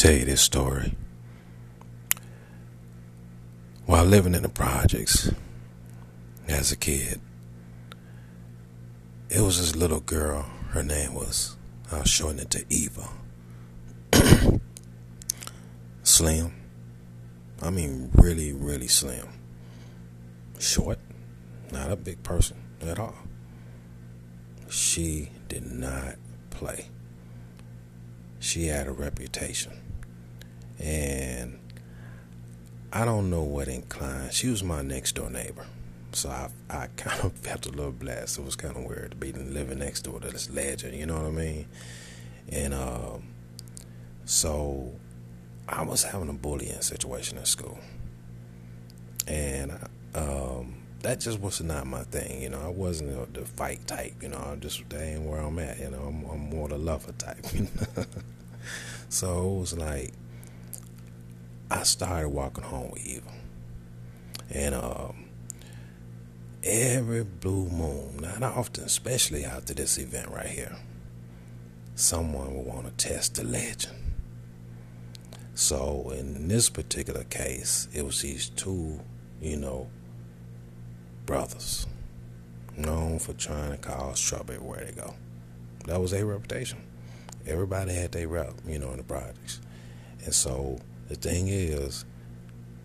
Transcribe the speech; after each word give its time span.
tell 0.00 0.12
you 0.12 0.24
this 0.24 0.40
story. 0.40 0.94
While 3.84 4.06
living 4.06 4.34
in 4.34 4.42
the 4.42 4.48
projects 4.48 5.30
as 6.48 6.72
a 6.72 6.76
kid, 6.76 7.20
it 9.28 9.42
was 9.42 9.58
this 9.58 9.76
little 9.76 10.00
girl. 10.00 10.48
Her 10.70 10.82
name 10.82 11.12
was, 11.12 11.54
I'll 11.92 12.04
shorten 12.04 12.38
it 12.38 12.48
to 12.48 12.64
Eva. 12.70 13.08
slim. 16.02 16.54
I 17.60 17.68
mean, 17.68 18.10
really, 18.14 18.54
really 18.54 18.88
slim. 18.88 19.28
Short. 20.58 20.98
Not 21.72 21.92
a 21.92 21.96
big 21.96 22.22
person 22.22 22.56
at 22.80 22.98
all. 22.98 23.16
She 24.70 25.28
did 25.48 25.70
not 25.70 26.14
play. 26.48 26.86
She 28.38 28.68
had 28.68 28.86
a 28.86 28.92
reputation. 28.92 29.89
And 30.80 31.58
I 32.92 33.04
don't 33.04 33.30
know 33.30 33.42
what 33.42 33.68
inclined. 33.68 34.32
She 34.32 34.48
was 34.48 34.62
my 34.62 34.82
next 34.82 35.14
door 35.14 35.30
neighbor. 35.30 35.66
So 36.12 36.28
I 36.28 36.48
I 36.68 36.86
kind 36.96 37.24
of 37.24 37.32
felt 37.34 37.66
a 37.66 37.70
little 37.70 37.92
blessed. 37.92 38.38
It 38.38 38.44
was 38.44 38.56
kind 38.56 38.76
of 38.76 38.84
weird 38.84 39.12
to 39.12 39.16
be 39.16 39.32
living 39.32 39.78
next 39.78 40.02
door 40.02 40.20
to 40.20 40.28
this 40.28 40.50
legend, 40.50 40.96
you 40.96 41.06
know 41.06 41.16
what 41.16 41.26
I 41.26 41.30
mean? 41.30 41.66
And 42.50 42.74
um, 42.74 43.22
so 44.24 44.92
I 45.68 45.82
was 45.82 46.02
having 46.02 46.28
a 46.28 46.32
bullying 46.32 46.80
situation 46.80 47.38
in 47.38 47.44
school. 47.44 47.78
And 49.28 49.72
um, 50.14 50.74
that 51.02 51.20
just 51.20 51.40
was 51.40 51.60
not 51.60 51.86
my 51.86 52.02
thing, 52.02 52.42
you 52.42 52.48
know. 52.48 52.60
I 52.60 52.68
wasn't 52.68 53.34
the 53.34 53.44
fight 53.44 53.86
type, 53.86 54.14
you 54.22 54.28
know. 54.28 54.50
I 54.52 54.56
just 54.56 54.88
that 54.88 55.02
ain't 55.02 55.22
where 55.22 55.40
I'm 55.40 55.58
at, 55.60 55.78
you 55.78 55.90
know. 55.90 55.98
I'm, 55.98 56.24
I'm 56.24 56.50
more 56.50 56.68
the 56.68 56.78
lover 56.78 57.12
type. 57.12 57.44
You 57.54 57.62
know? 57.62 58.04
so 59.08 59.56
it 59.56 59.60
was 59.60 59.76
like 59.76 60.12
I 61.70 61.84
started 61.84 62.30
walking 62.30 62.64
home 62.64 62.90
with 62.90 63.06
Eva, 63.06 63.30
and 64.50 64.74
um, 64.74 65.24
every 66.64 67.22
blue 67.24 67.68
moon, 67.68 68.16
not 68.20 68.42
often, 68.42 68.84
especially 68.84 69.44
after 69.44 69.72
this 69.72 69.96
event 69.98 70.28
right 70.28 70.48
here, 70.48 70.76
someone 71.94 72.54
would 72.56 72.66
want 72.66 72.86
to 72.86 73.08
test 73.08 73.36
the 73.36 73.44
legend. 73.44 73.96
So 75.54 76.10
in 76.16 76.48
this 76.48 76.70
particular 76.70 77.24
case, 77.24 77.86
it 77.92 78.04
was 78.04 78.22
these 78.22 78.48
two, 78.48 78.98
you 79.40 79.56
know, 79.56 79.88
brothers 81.26 81.86
known 82.76 83.18
for 83.18 83.34
trying 83.34 83.72
to 83.72 83.76
cause 83.76 84.20
trouble 84.20 84.54
everywhere 84.54 84.84
they 84.86 84.92
go. 84.92 85.14
That 85.86 86.00
was 86.00 86.10
their 86.10 86.26
reputation. 86.26 86.78
Everybody 87.46 87.94
had 87.94 88.12
their 88.12 88.26
rep, 88.28 88.54
you 88.66 88.78
know, 88.78 88.90
in 88.90 88.98
the 88.98 89.02
projects. 89.02 89.60
And 90.24 90.34
so 90.34 90.78
the 91.10 91.16
thing 91.16 91.48
is, 91.48 92.04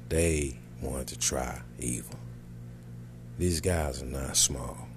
they 0.10 0.58
wanted 0.82 1.08
to 1.10 1.20
try 1.20 1.62
Eva. 1.78 2.16
These 3.38 3.62
guys 3.62 4.02
are 4.02 4.08
not 4.08 4.36
small. 4.36 4.88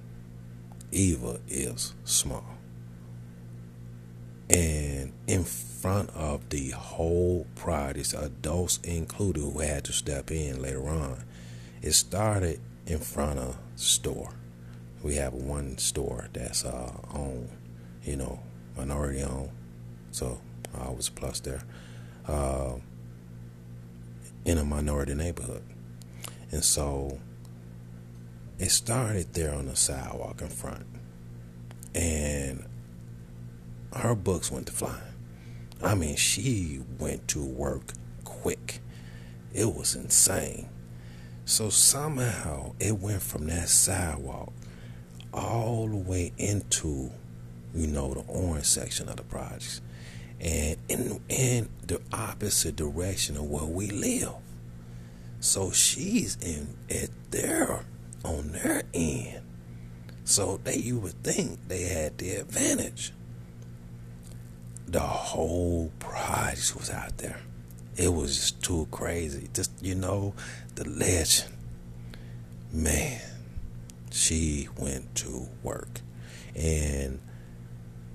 Eva 0.93 1.39
is 1.47 1.95
small. 2.05 2.47
And 4.49 5.13
in 5.27 5.45
front 5.45 6.09
of 6.11 6.49
the 6.49 6.71
whole 6.71 7.47
project, 7.55 8.15
adults 8.15 8.81
included 8.83 9.41
who 9.43 9.59
had 9.59 9.85
to 9.85 9.93
step 9.93 10.31
in 10.31 10.63
later 10.63 10.89
on, 10.89 11.23
it 11.83 11.93
started 11.93 12.61
in 12.87 12.99
front 12.99 13.39
of 13.39 13.59
the 13.77 13.83
store. 13.83 14.33
We 15.03 15.17
have 15.17 15.35
one 15.35 15.77
store 15.77 16.31
that's 16.33 16.65
uh, 16.65 16.93
owned, 17.13 17.51
you 18.05 18.17
know, 18.17 18.41
minority 18.75 19.23
owned. 19.23 19.51
So 20.13 20.41
I 20.75 20.87
always 20.87 21.11
plus 21.11 21.41
there. 21.41 21.63
Uh, 22.27 22.77
in 24.49 24.57
a 24.57 24.65
minority 24.65 25.15
neighborhood. 25.15 25.63
And 26.51 26.65
so 26.65 27.21
it 28.59 28.71
started 28.71 29.35
there 29.35 29.55
on 29.55 29.67
the 29.67 29.77
sidewalk 29.77 30.41
in 30.41 30.49
front. 30.49 30.87
And 31.95 32.65
her 33.93 34.15
books 34.15 34.51
went 34.51 34.67
to 34.69 34.73
flying. 34.73 35.03
I 35.83 35.95
mean, 35.95 36.17
she 36.17 36.81
went 36.99 37.29
to 37.29 37.45
work 37.45 37.93
quick. 38.25 38.81
It 39.53 39.75
was 39.75 39.95
insane. 39.95 40.71
So 41.45 41.69
somehow 41.69 42.73
it 42.81 42.99
went 42.99 43.21
from 43.21 43.49
that 43.49 43.69
sidewalk 43.69 44.55
all 45.35 45.89
the 45.89 45.97
way 45.97 46.33
into, 46.39 47.11
you 47.75 47.87
know, 47.87 48.15
the 48.15 48.21
orange 48.21 48.65
section 48.65 49.11
of 49.11 49.17
the 49.17 49.25
projects 49.25 49.83
and 50.41 50.77
in 50.89 51.21
in 51.29 51.69
the 51.87 52.01
opposite 52.13 52.77
direction 52.77 53.37
of 53.37 53.45
where 53.45 53.65
we 53.65 53.91
live. 53.91 54.35
So 55.41 55.71
she's 55.71 56.37
in 56.37 56.77
at 56.91 57.11
their 57.31 57.85
on 58.25 58.53
their 58.53 58.83
end. 58.95 59.43
So 60.25 60.61
they 60.63 60.77
you 60.77 60.99
would 60.99 61.23
think 61.23 61.69
they 61.69 61.83
had 61.83 62.19
the 62.19 62.37
advantage. 62.37 63.13
The 64.87 65.01
whole 65.01 65.93
project 65.99 66.77
was 66.77 66.91
out 66.91 67.19
there. 67.19 67.41
It 67.97 68.13
was 68.13 68.37
just 68.37 68.63
too 68.63 68.87
crazy. 68.91 69.49
Just 69.53 69.73
you 69.83 69.95
know, 69.95 70.35
the 70.77 70.89
legend. 70.89 71.55
Man, 72.73 73.21
she 74.11 74.69
went 74.79 75.15
to 75.17 75.49
work. 75.63 76.01
And 76.55 77.21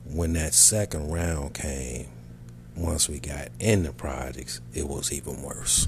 when 0.05 0.33
that 0.33 0.53
second 0.53 1.11
round 1.11 1.53
came, 1.53 2.07
once 2.75 3.07
we 3.07 3.19
got 3.19 3.49
in 3.59 3.83
the 3.83 3.91
projects, 3.91 4.61
it 4.73 4.87
was 4.87 5.11
even 5.11 5.41
worse. 5.41 5.87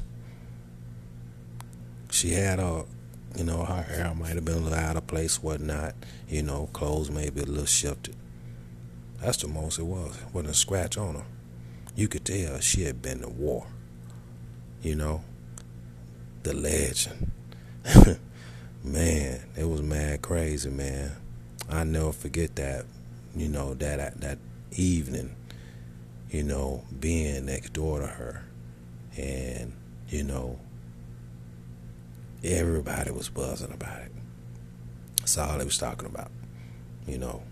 She 2.11 2.31
had 2.31 2.59
a, 2.59 2.85
you 3.35 3.43
know, 3.43 3.65
her 3.65 3.81
hair 3.81 4.13
might 4.15 4.35
have 4.35 4.45
been 4.45 4.55
a 4.55 4.59
little 4.59 4.77
out 4.77 4.95
of 4.95 5.07
place, 5.07 5.41
whatnot. 5.41 5.95
You 6.29 6.43
know, 6.43 6.69
clothes 6.71 7.11
maybe 7.11 7.41
a 7.41 7.45
little 7.45 7.65
shifted. 7.65 8.15
That's 9.19 9.37
the 9.37 9.47
most 9.47 9.79
it 9.79 9.83
was. 9.83 10.15
It 10.17 10.33
wasn't 10.33 10.51
a 10.51 10.57
scratch 10.57 10.97
on 10.97 11.15
her. 11.15 11.25
You 11.95 12.07
could 12.07 12.25
tell 12.25 12.59
she 12.59 12.83
had 12.83 13.01
been 13.01 13.21
to 13.21 13.29
war. 13.29 13.67
You 14.81 14.95
know, 14.95 15.23
the 16.43 16.53
legend. 16.53 17.31
man, 18.83 19.41
it 19.57 19.67
was 19.67 19.81
mad 19.81 20.21
crazy, 20.21 20.69
man. 20.69 21.11
I 21.69 21.83
never 21.83 22.11
forget 22.11 22.55
that. 22.57 22.85
You 23.35 23.49
know 23.49 23.73
that 23.73 24.19
that 24.21 24.37
evening 24.71 25.35
you 26.35 26.43
know, 26.43 26.83
being 26.99 27.45
next 27.45 27.71
door 27.71 27.99
to 27.99 28.07
her. 28.07 28.43
And, 29.17 29.73
you 30.09 30.23
know, 30.23 30.59
everybody 32.43 33.11
was 33.11 33.29
buzzing 33.29 33.71
about 33.71 34.01
it. 34.01 34.11
That's 35.19 35.37
all 35.37 35.57
they 35.57 35.63
was 35.65 35.77
talking 35.77 36.07
about, 36.07 36.31
you 37.07 37.17
know. 37.17 37.43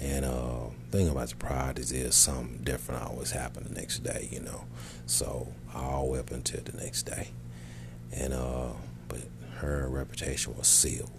And 0.00 0.24
uh 0.24 0.66
thing 0.90 1.08
about 1.08 1.28
the 1.28 1.36
pride 1.36 1.78
is 1.78 1.90
there's 1.90 2.14
something 2.14 2.58
different 2.64 3.02
always 3.02 3.30
happen 3.30 3.64
the 3.64 3.74
next 3.74 4.00
day, 4.00 4.28
you 4.32 4.40
know. 4.40 4.64
So 5.06 5.52
all 5.74 6.16
up 6.16 6.30
until 6.30 6.62
the 6.62 6.76
next 6.76 7.04
day. 7.04 7.28
And 8.12 8.32
uh 8.32 8.70
but 9.06 9.20
her 9.58 9.88
reputation 9.88 10.56
was 10.56 10.66
sealed. 10.66 11.10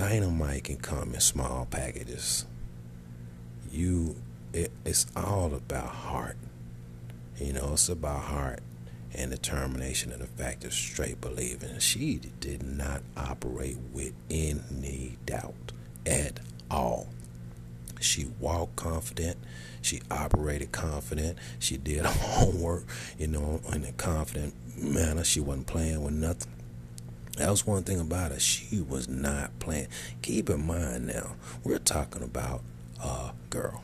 Dynamite 0.00 0.64
can 0.64 0.76
come 0.76 1.12
in 1.12 1.20
small 1.20 1.66
packages 1.70 2.46
you 3.70 4.16
it, 4.52 4.72
it's 4.84 5.06
all 5.14 5.54
about 5.54 5.86
heart. 5.86 6.36
You 7.38 7.52
know, 7.52 7.70
it's 7.74 7.90
about 7.90 8.22
heart 8.22 8.60
and 9.14 9.30
determination 9.30 10.10
and 10.10 10.22
the 10.22 10.26
fact 10.26 10.64
of 10.64 10.72
straight 10.72 11.20
believing. 11.20 11.78
She 11.80 12.18
did 12.40 12.62
not 12.62 13.02
operate 13.14 13.76
with 13.92 14.14
any 14.30 15.18
doubt 15.26 15.72
at 16.06 16.40
all. 16.70 17.08
She 18.00 18.26
walked 18.40 18.76
confident. 18.76 19.36
She 19.82 20.00
operated 20.10 20.72
confident. 20.72 21.38
She 21.58 21.76
did 21.76 22.06
her 22.06 22.08
homework, 22.10 22.84
you 23.18 23.26
know, 23.26 23.60
in 23.72 23.84
a 23.84 23.92
confident 23.92 24.54
manner. 24.76 25.24
She 25.24 25.40
wasn't 25.40 25.66
playing 25.66 26.02
with 26.02 26.14
nothing. 26.14 26.52
That 27.40 27.48
was 27.48 27.66
one 27.66 27.84
thing 27.84 27.98
about 27.98 28.32
her. 28.32 28.38
She 28.38 28.82
was 28.82 29.08
not 29.08 29.58
playing. 29.60 29.88
Keep 30.20 30.50
in 30.50 30.66
mind 30.66 31.06
now, 31.06 31.36
we're 31.64 31.78
talking 31.78 32.22
about 32.22 32.60
a 33.02 33.30
girl. 33.48 33.82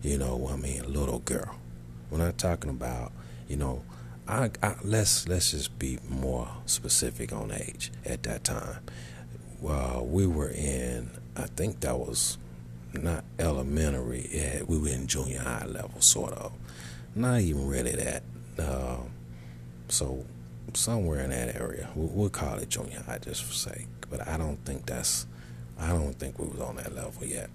You 0.00 0.16
know, 0.16 0.48
I 0.50 0.56
mean, 0.56 0.90
little 0.90 1.18
girl. 1.18 1.56
We're 2.10 2.16
not 2.16 2.38
talking 2.38 2.70
about, 2.70 3.12
you 3.48 3.56
know, 3.56 3.82
I, 4.26 4.50
I, 4.62 4.76
let's 4.82 5.28
let's 5.28 5.50
just 5.50 5.78
be 5.78 5.98
more 6.08 6.48
specific 6.64 7.34
on 7.34 7.52
age 7.52 7.92
at 8.06 8.22
that 8.22 8.44
time. 8.44 8.78
Well, 9.60 10.06
we 10.06 10.26
were 10.26 10.48
in, 10.48 11.10
I 11.36 11.48
think 11.48 11.80
that 11.80 11.98
was 11.98 12.38
not 12.94 13.24
elementary. 13.38 14.62
We 14.66 14.78
were 14.78 14.88
in 14.88 15.06
junior 15.06 15.40
high 15.40 15.66
level, 15.66 16.00
sort 16.00 16.32
of. 16.32 16.54
Not 17.14 17.42
even 17.42 17.68
really 17.68 17.92
that. 17.92 18.22
Uh, 18.58 19.00
so 19.88 20.24
somewhere 20.74 21.20
in 21.20 21.30
that 21.30 21.56
area, 21.56 21.90
we'll, 21.94 22.08
we'll 22.08 22.30
call 22.30 22.58
it 22.58 22.68
junior 22.68 23.02
high 23.06 23.18
just 23.18 23.44
for 23.44 23.52
sake. 23.52 23.88
But 24.10 24.26
I 24.26 24.36
don't 24.36 24.64
think 24.64 24.86
that's. 24.86 25.26
I 25.78 25.88
don't 25.88 26.14
think 26.14 26.38
we 26.38 26.46
was 26.46 26.60
on 26.60 26.76
that 26.76 26.94
level 26.94 27.26
yet. 27.26 27.50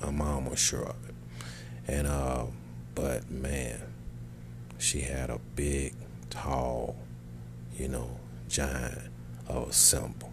My 0.00 0.10
mom 0.10 0.46
was 0.46 0.58
sure 0.58 0.84
of 0.84 0.96
it. 1.08 1.14
And 1.86 2.06
uh, 2.06 2.46
but 2.94 3.30
man, 3.30 3.82
she 4.78 5.00
had 5.00 5.30
a 5.30 5.38
big, 5.54 5.94
tall, 6.30 6.96
you 7.76 7.88
know, 7.88 8.18
giant 8.48 8.98
of 9.46 9.68
a 9.68 9.72
symbol 9.72 10.32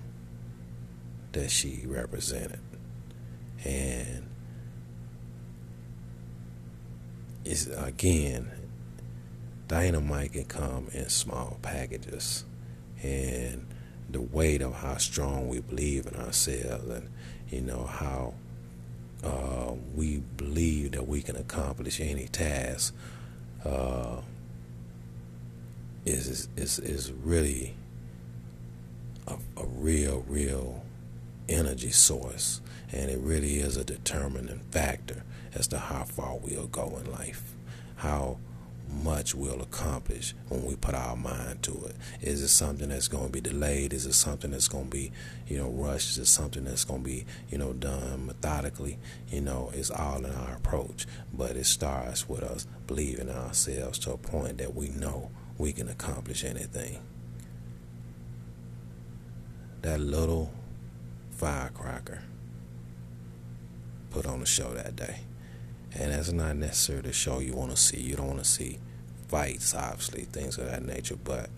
that 1.33 1.51
she 1.51 1.83
represented. 1.86 2.59
And 3.63 4.30
it's 7.44 7.68
again, 7.68 8.51
dynamite 9.72 10.34
can 10.34 10.44
come 10.44 10.90
in 10.92 11.08
small 11.08 11.58
packages. 11.62 12.44
And 13.02 13.66
the 14.10 14.22
weight 14.22 14.62
of 14.62 14.74
how 14.74 14.98
strong 14.98 15.48
we 15.48 15.62
believe 15.62 16.06
in 16.06 16.16
ourselves 16.16 16.90
and, 16.90 17.10
you 17.50 17.62
know, 17.62 17.86
how 17.86 18.34
uh, 19.24 19.72
we 19.96 20.24
believe 20.36 20.92
that 20.92 21.08
we 21.08 21.22
can 21.22 21.38
accomplish 21.38 22.02
any 22.02 22.28
task 22.28 22.94
uh, 23.64 24.18
is, 26.06 26.50
is, 26.58 26.78
is 26.80 27.14
really 27.14 27.74
a, 29.26 29.36
a 29.56 29.66
real, 29.66 30.26
real 30.28 30.84
energy 31.48 31.92
source. 31.92 32.60
And 32.92 33.10
it 33.10 33.20
really 33.20 33.62
is 33.62 33.78
a 33.78 33.86
determining 33.86 34.60
factor 34.72 35.24
as 35.56 35.68
to 35.68 35.80
how 35.80 36.04
far 36.04 36.38
we'll 36.40 36.68
go 36.68 36.98
in 36.98 37.10
life, 37.10 37.54
how 37.96 38.38
much 38.92 39.34
we'll 39.34 39.62
accomplish 39.62 40.34
when 40.50 40.66
we 40.66 40.76
put 40.76 40.94
our 40.94 41.16
mind 41.16 41.64
to 41.64 41.72
it. 41.86 41.96
Is 42.22 42.42
it 42.42 42.50
something 42.50 42.90
that's 42.90 43.08
going 43.08 43.28
to 43.28 43.32
be 43.32 43.42
delayed? 43.42 43.94
Is 43.94 44.06
it 44.06 44.14
something 44.14 44.52
that's 44.52 44.68
going 44.68 44.86
to 44.86 44.90
be, 44.90 45.12
you 45.48 45.58
know, 45.58 45.70
rushed? 45.70 46.12
Is 46.12 46.18
it 46.18 46.28
something 46.28 46.64
that's 46.66 46.84
going 46.84 47.02
to 47.02 47.06
be, 47.06 47.26
you 47.50 47.58
know, 47.58 47.74
done 47.74 48.26
methodically? 48.26 49.00
You 49.30 49.42
know, 49.42 49.72
it's 49.74 49.92
all 49.92 50.26
in 50.26 50.32
our 50.32 50.56
approach. 50.56 51.06
But 51.34 51.56
it 51.56 51.66
starts 51.66 52.28
with 52.28 52.44
us 52.44 52.68
believing 52.88 53.30
in 53.30 53.36
ourselves 53.36 54.00
to 54.00 54.12
a 54.12 54.18
point 54.18 54.58
that 54.58 54.76
we 54.76 54.90
know 54.90 55.32
we 55.58 55.72
can 55.72 55.88
accomplish 55.88 56.44
anything. 56.44 57.00
That 59.82 60.00
little 60.00 60.52
firecracker 61.32 62.22
put 64.12 64.26
on 64.26 64.42
the 64.42 64.46
show 64.46 64.74
that 64.74 64.96
day. 64.96 65.22
And 65.94 66.12
that's 66.12 66.32
not 66.32 66.56
necessarily 66.56 67.10
the 67.10 67.14
show 67.14 67.40
you 67.40 67.54
want 67.54 67.72
to 67.72 67.78
see. 67.78 68.00
You 68.00 68.16
don't 68.16 68.28
want 68.28 68.40
to 68.40 68.50
see 68.50 68.80
fights, 69.28 69.76
obviously, 69.76 70.24
things 70.24 70.58
of 70.58 70.66
that 70.66 70.84
nature, 70.84 71.18
but 71.22 71.50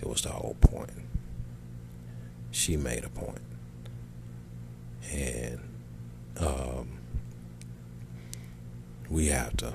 it 0.00 0.08
was 0.08 0.22
the 0.22 0.30
whole 0.30 0.56
point. 0.60 0.90
She 2.50 2.76
made 2.76 3.04
a 3.04 3.08
point. 3.08 3.40
And 5.12 5.60
um, 6.38 6.98
we 9.10 9.26
have 9.26 9.56
to 9.58 9.74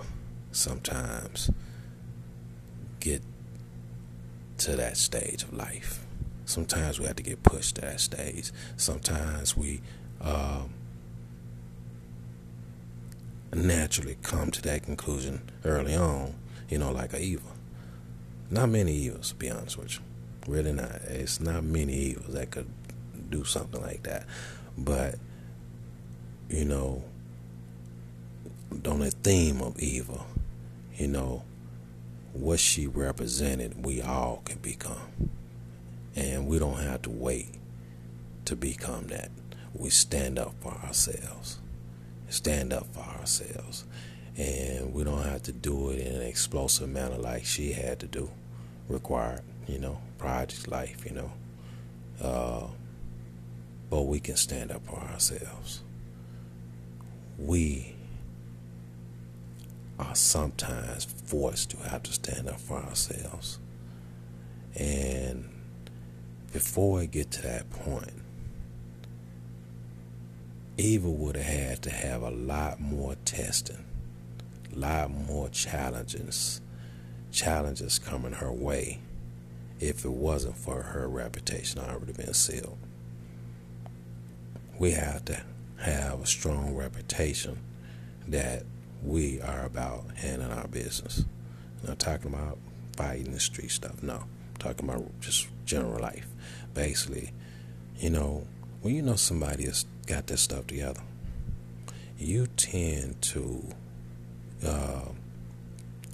sometimes 0.52 1.52
get 3.00 3.22
to 4.60 4.75
that 4.75 4.98
stage 4.98 5.44
of 5.44 5.54
life. 5.54 6.06
Sometimes 6.45 7.00
we 7.00 7.06
have 7.06 7.16
to 7.18 7.24
get 7.24 7.44
pushed 7.44 7.75
to 7.75 7.81
that 7.81 8.00
stage. 8.00 8.52
Sometimes 8.75 9.56
we 9.56 9.81
um, 10.22 10.74
naturally 13.54 14.18
come 14.22 14.51
to 14.51 14.62
that 14.63 14.84
conclusion 14.84 15.42
early 15.66 15.96
on, 15.96 16.34
you 16.69 16.78
know, 16.78 16.92
like 16.92 17.13
a 17.13 17.19
Eva. 17.22 17.42
Not 18.51 18.69
many 18.69 19.07
Evas, 19.07 19.30
to 19.30 19.36
be 19.36 19.50
honest 19.50 19.78
with 19.78 19.96
you. 19.96 20.00
Really 20.48 20.74
not. 20.74 20.92
It's 21.07 21.40
not 21.40 21.63
many 21.63 22.13
Evas 22.13 22.34
that 22.34 22.51
could 22.51 22.69
do 23.30 23.44
something 23.44 23.81
like 23.81 24.04
that. 24.04 24.25
But, 24.78 25.16
you 26.50 26.66
know, 26.66 27.04
on 28.86 29.00
the 29.00 29.12
theme 29.12 29.62
of 29.62 29.80
Eva, 29.80 30.24
you 30.95 31.07
know, 31.07 31.44
what 32.34 32.60
she 32.60 32.88
represented, 32.88 33.86
we 33.86 34.02
all 34.02 34.42
can 34.45 34.60
become. 34.60 35.30
And 36.16 36.48
we 36.48 36.60
don't 36.60 36.80
have 36.80 37.04
to 37.04 37.10
wait 37.10 37.56
to 38.45 38.56
become 38.56 39.07
that. 39.07 39.30
We 39.74 39.90
stand 39.90 40.40
up 40.40 40.54
for 40.60 40.74
ourselves 40.74 41.60
stand 42.30 42.74
up 42.74 42.88
for 42.94 43.02
ourselves. 43.02 43.86
And 44.38 44.94
we 44.94 45.04
don't 45.04 45.24
have 45.24 45.44
to 45.44 45.52
do 45.52 45.90
it 45.90 46.00
in 46.00 46.16
an 46.16 46.22
explosive 46.22 46.90
manner 46.90 47.18
like 47.18 47.46
she 47.46 47.74
had 47.74 48.00
to 48.00 48.08
do, 48.08 48.31
required, 48.88 49.42
you 49.68 49.80
know, 49.80 50.00
to 50.20 50.70
life, 50.70 51.06
you 51.06 51.14
know. 51.14 51.31
Uh, 52.22 52.68
but 53.90 54.04
we 54.04 54.20
can 54.20 54.36
stand 54.36 54.72
up 54.72 54.86
for 54.86 55.00
ourselves. 55.00 55.84
We 57.38 57.96
are 59.98 60.16
sometimes 60.16 61.06
forced 61.06 61.72
to 61.72 61.78
have 61.90 62.04
to 62.04 62.14
stand 62.14 62.48
up 62.48 62.60
for 62.60 62.78
ourselves. 62.78 63.60
And 64.76 65.50
before 66.54 67.00
we 67.00 67.08
get 67.08 67.31
to 67.31 67.42
that 67.44 67.70
point, 67.70 68.19
Eva 70.80 71.10
would 71.10 71.36
have 71.36 71.46
had 71.46 71.81
to 71.81 71.90
have 71.90 72.22
a 72.22 72.30
lot 72.30 72.80
more 72.80 73.14
testing, 73.26 73.84
a 74.74 74.80
lot 74.80 75.12
more 75.12 75.50
challenges, 75.50 76.62
challenges 77.34 78.00
coming 78.00 78.31
her 78.31 78.52
way 78.52 79.02
if 79.81 80.06
it 80.06 80.12
wasn't 80.12 80.56
for 80.56 80.81
her 80.81 81.10
reputation 81.10 81.81
already 81.81 82.14
been 82.14 82.34
sealed. 82.34 82.78
We 84.80 84.92
have 84.92 85.26
to 85.26 85.42
have 85.80 86.22
a 86.22 86.26
strong 86.26 86.74
reputation 86.74 87.60
that 88.30 88.64
we 89.04 89.42
are 89.42 89.66
about 89.66 90.06
handling 90.16 90.54
our 90.54 90.68
business. 90.70 91.26
I'm 91.81 91.90
not 91.90 92.00
talking 92.00 92.34
about 92.34 92.58
fighting 92.96 93.34
the 93.34 93.42
street 93.42 93.72
stuff. 93.72 94.02
No, 94.02 94.14
I'm 94.14 94.58
talking 94.60 94.88
about 94.88 95.20
just 95.20 95.50
general 95.66 96.02
life. 96.02 96.28
Basically, 96.74 97.34
you 97.98 98.12
know, 98.12 98.48
when 98.81 98.96
you 98.96 99.02
know 99.02 99.18
somebody 99.18 99.66
is 99.66 99.86
got 100.09 100.25
this 100.25 100.41
stuff 100.41 100.65
together, 100.65 101.01
you 102.17 102.47
tend 102.57 103.21
to, 103.21 103.63
uh, 104.65 105.06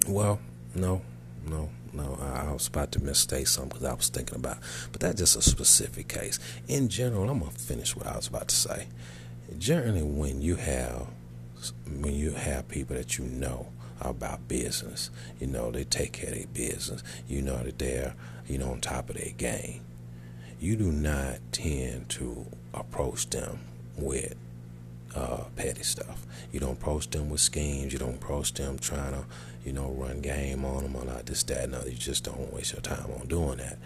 well, 0.08 0.40
no, 0.76 1.02
no, 1.48 1.70
no. 1.94 2.18
I, 2.22 2.50
I 2.50 2.52
was 2.52 2.68
about 2.68 2.92
to 2.92 3.04
mistake 3.04 3.48
something 3.48 3.70
because 3.70 3.86
I 3.86 3.94
was 3.94 4.10
thinking 4.10 4.36
about, 4.36 4.58
but 4.92 5.00
that's 5.00 5.18
just 5.20 5.38
a 5.38 5.42
specific 5.42 6.10
case. 6.10 6.40
In 6.68 6.90
general, 6.90 7.30
I'm 7.30 7.40
gonna 7.40 7.52
finish 7.52 7.96
what 7.96 8.06
I 8.06 8.18
was 8.18 8.28
about 8.28 8.50
to 8.50 8.56
say. 8.56 8.88
Generally, 9.58 10.04
when 10.04 10.42
you 10.42 10.58
have 10.58 11.08
when 11.88 12.14
you 12.14 12.32
have 12.32 12.68
people 12.68 12.98
that 12.98 13.18
you 13.18 13.24
know 13.24 13.68
about 14.02 14.48
business, 14.50 15.10
you 15.40 15.48
know 15.48 15.72
they 15.72 15.86
take 15.86 16.12
care 16.12 16.32
of 16.32 16.36
their 16.36 16.48
business. 16.48 17.02
You 17.30 17.42
know 17.42 17.64
that 17.64 17.80
they're 17.80 18.14
you 18.46 18.58
know 18.58 18.72
on 18.72 18.82
top 18.82 19.10
of 19.10 19.16
their 19.16 19.32
game. 19.32 19.82
You 20.60 20.76
do 20.76 20.92
not 20.92 21.40
tend 21.54 22.10
to 22.10 22.46
approach 22.74 23.30
them 23.30 23.60
with 23.98 24.36
uh, 25.16 25.44
petty 25.56 25.84
stuff. 25.84 26.26
You 26.52 26.60
don't 26.60 26.74
approach 26.74 27.10
them 27.10 27.30
with 27.30 27.42
schemes. 27.42 27.94
You 27.94 28.00
don't 28.00 28.16
approach 28.16 28.54
them 28.54 28.78
trying 28.78 29.14
to, 29.14 29.26
you 29.64 29.74
know, 29.74 29.90
run 29.92 30.22
game 30.22 30.66
on 30.66 30.84
them 30.84 30.96
or 30.96 31.06
not 31.06 31.26
this, 31.26 31.44
that, 31.44 31.64
and 31.64 31.76
other. 31.76 31.90
You 31.90 31.98
just 31.98 32.24
don't 32.24 32.54
waste 32.54 32.74
your 32.74 32.82
time 32.82 33.10
on 33.20 33.28
doing 33.28 33.58
that. 33.58 33.78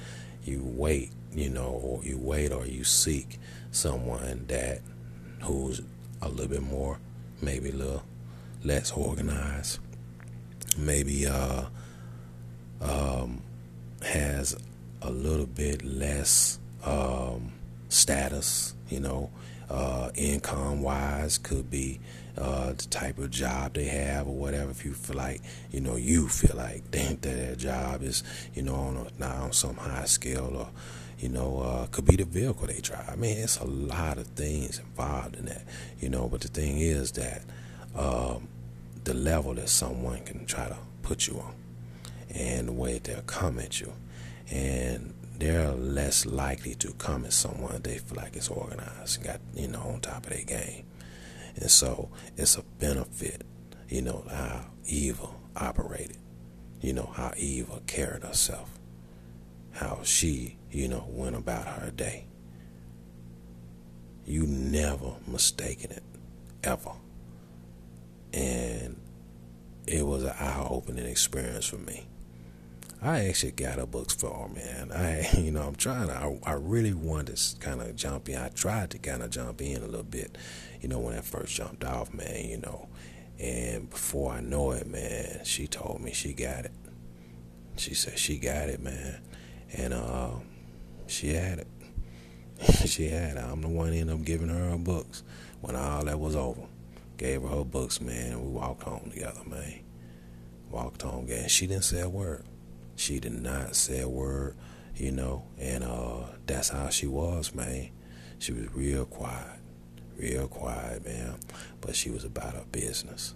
You 0.43 0.61
wait, 0.63 1.11
you 1.33 1.49
know, 1.49 1.79
or 1.83 2.03
you 2.03 2.17
wait 2.17 2.51
or 2.51 2.65
you 2.65 2.83
seek 2.83 3.39
someone 3.71 4.45
that 4.47 4.81
who's 5.43 5.81
a 6.21 6.29
little 6.29 6.47
bit 6.47 6.63
more, 6.63 6.99
maybe 7.41 7.69
a 7.69 7.73
little 7.73 8.03
less 8.63 8.91
organized, 8.91 9.79
maybe 10.77 11.27
uh, 11.27 11.65
um, 12.81 13.41
has 14.01 14.57
a 15.01 15.11
little 15.11 15.45
bit 15.45 15.83
less 15.83 16.59
um, 16.83 17.53
status, 17.89 18.75
you 18.89 18.99
know, 18.99 19.29
uh, 19.69 20.09
income 20.15 20.81
wise, 20.81 21.38
could 21.38 21.69
be 21.69 21.99
uh, 22.38 22.73
the 22.73 22.85
type 22.89 23.17
of 23.19 23.29
job 23.29 23.73
they 23.73 23.85
have 23.85 24.27
or 24.27 24.35
whatever. 24.35 24.71
If 24.71 24.85
you 24.85 24.93
feel 24.93 25.17
like, 25.17 25.41
you 25.71 25.81
know, 25.81 25.95
you 25.95 26.27
feel 26.27 26.55
like 26.55 26.89
damn 26.91 27.17
that 27.17 27.57
job 27.57 28.01
is, 28.03 28.23
you 28.53 28.63
know, 28.63 28.75
on 28.75 29.07
a, 29.19 29.25
on 29.25 29.51
some 29.51 29.75
high 29.75 30.05
scale 30.05 30.53
or, 30.55 30.69
you 31.19 31.29
know, 31.29 31.59
uh, 31.59 31.85
could 31.88 32.05
be 32.05 32.15
the 32.15 32.23
vehicle 32.23 32.67
they 32.67 32.79
drive. 32.79 33.09
I 33.09 33.15
mean, 33.15 33.38
it's 33.38 33.57
a 33.57 33.65
lot 33.65 34.17
of 34.17 34.27
things 34.27 34.79
involved 34.79 35.35
in 35.35 35.45
that, 35.45 35.63
you 35.99 36.09
know. 36.09 36.27
But 36.29 36.41
the 36.41 36.47
thing 36.47 36.79
is 36.79 37.11
that 37.13 37.43
um, 37.95 38.47
the 39.03 39.13
level 39.13 39.53
that 39.55 39.69
someone 39.69 40.23
can 40.23 40.45
try 40.45 40.67
to 40.67 40.77
put 41.01 41.27
you 41.27 41.39
on, 41.39 41.53
and 42.33 42.69
the 42.69 42.71
way 42.71 42.99
they'll 42.99 43.21
come 43.23 43.59
at 43.59 43.81
you, 43.81 43.91
and 44.49 45.13
they're 45.39 45.72
less 45.72 46.25
likely 46.25 46.75
to 46.75 46.91
come 46.93 47.24
at 47.24 47.31
someone 47.31 47.81
they 47.81 47.98
feel 47.98 48.17
like 48.17 48.36
is 48.36 48.50
organized 48.50 49.24
got, 49.24 49.39
you 49.55 49.69
know, 49.69 49.79
on 49.79 50.01
top 50.01 50.25
of 50.25 50.31
their 50.31 50.43
game. 50.43 50.86
And 51.55 51.72
so 51.72 52.10
it's 52.36 52.58
a 52.58 52.63
benefit, 52.77 53.43
you 53.88 54.01
know, 54.01 54.25
how 54.29 54.65
Eva 54.86 55.27
operated, 55.55 56.17
you 56.81 56.91
know, 56.93 57.10
how 57.15 57.31
Eva 57.38 57.81
carried 57.88 58.24
herself, 58.24 58.69
how 59.72 60.01
she, 60.03 60.58
you 60.72 60.89
know, 60.89 61.05
went 61.08 61.38
about 61.38 61.65
her 61.67 61.91
day. 61.91 62.25
You 64.25 64.46
never 64.46 65.13
mistaken 65.25 65.91
it, 65.91 66.03
ever. 66.63 66.91
And 68.34 69.00
it 69.88 70.05
was 70.05 70.24
an 70.24 70.34
eye 70.38 70.67
opening 70.69 71.05
experience 71.05 71.65
for 71.67 71.77
me 71.77 72.08
I 73.01 73.25
actually 73.27 73.51
got 73.53 73.79
her 73.79 73.85
books 73.85 74.13
for 74.13 74.29
her, 74.29 74.53
man. 74.53 74.91
I, 74.91 75.29
you 75.37 75.51
know, 75.51 75.61
I'm 75.61 75.75
trying 75.75 76.07
to, 76.07 76.13
I, 76.13 76.39
I 76.43 76.53
really 76.53 76.93
wanted 76.93 77.37
to 77.37 77.59
kind 77.59 77.81
of 77.81 77.95
jump 77.95 78.27
in. 78.27 78.37
I 78.37 78.49
tried 78.49 78.89
to 78.91 78.97
kind 78.97 79.23
of 79.23 79.29
jump 79.29 79.61
in 79.61 79.81
a 79.81 79.85
little 79.85 80.03
bit, 80.03 80.37
you 80.81 80.89
know, 80.89 80.99
when 80.99 81.15
I 81.15 81.21
first 81.21 81.55
jumped 81.55 81.83
off, 81.83 82.13
man, 82.13 82.45
you 82.45 82.57
know. 82.57 82.89
And 83.39 83.89
before 83.89 84.33
I 84.33 84.41
know 84.41 84.71
it, 84.71 84.85
man, 84.87 85.41
she 85.45 85.65
told 85.65 86.01
me 86.01 86.11
she 86.11 86.33
got 86.33 86.65
it. 86.65 86.73
She 87.77 87.93
said 87.93 88.19
she 88.19 88.37
got 88.37 88.67
it, 88.67 88.81
man. 88.81 89.21
And 89.71 89.93
uh, 89.93 90.31
she 91.07 91.33
had 91.33 91.59
it. 91.59 91.67
she 92.85 93.07
had 93.07 93.37
it. 93.37 93.43
I'm 93.43 93.61
the 93.61 93.69
one 93.69 93.93
ended 93.93 94.13
up 94.13 94.25
giving 94.25 94.49
her 94.49 94.71
her 94.71 94.77
books 94.77 95.23
when 95.61 95.77
all 95.77 96.03
that 96.03 96.19
was 96.19 96.35
over. 96.35 96.63
Gave 97.15 97.43
her 97.43 97.47
her 97.47 97.63
books, 97.63 98.01
man. 98.01 98.41
We 98.41 98.49
walked 98.49 98.83
home 98.83 99.09
together, 99.09 99.41
man. 99.45 99.79
Walked 100.69 101.01
home, 101.01 101.23
again. 101.25 101.47
She 101.47 101.65
didn't 101.65 101.85
say 101.85 102.01
a 102.01 102.09
word. 102.09 102.43
She 102.99 103.19
did 103.19 103.41
not 103.41 103.75
say 103.75 104.01
a 104.01 104.09
word, 104.09 104.55
you 104.95 105.11
know. 105.11 105.45
And 105.57 105.83
uh, 105.83 106.25
that's 106.45 106.69
how 106.69 106.89
she 106.89 107.07
was, 107.07 107.55
man. 107.55 107.91
She 108.39 108.51
was 108.51 108.73
real 108.73 109.05
quiet, 109.05 109.59
real 110.17 110.47
quiet, 110.47 111.05
man. 111.05 111.35
But 111.81 111.95
she 111.95 112.09
was 112.11 112.25
about 112.25 112.53
her 112.53 112.65
business. 112.71 113.35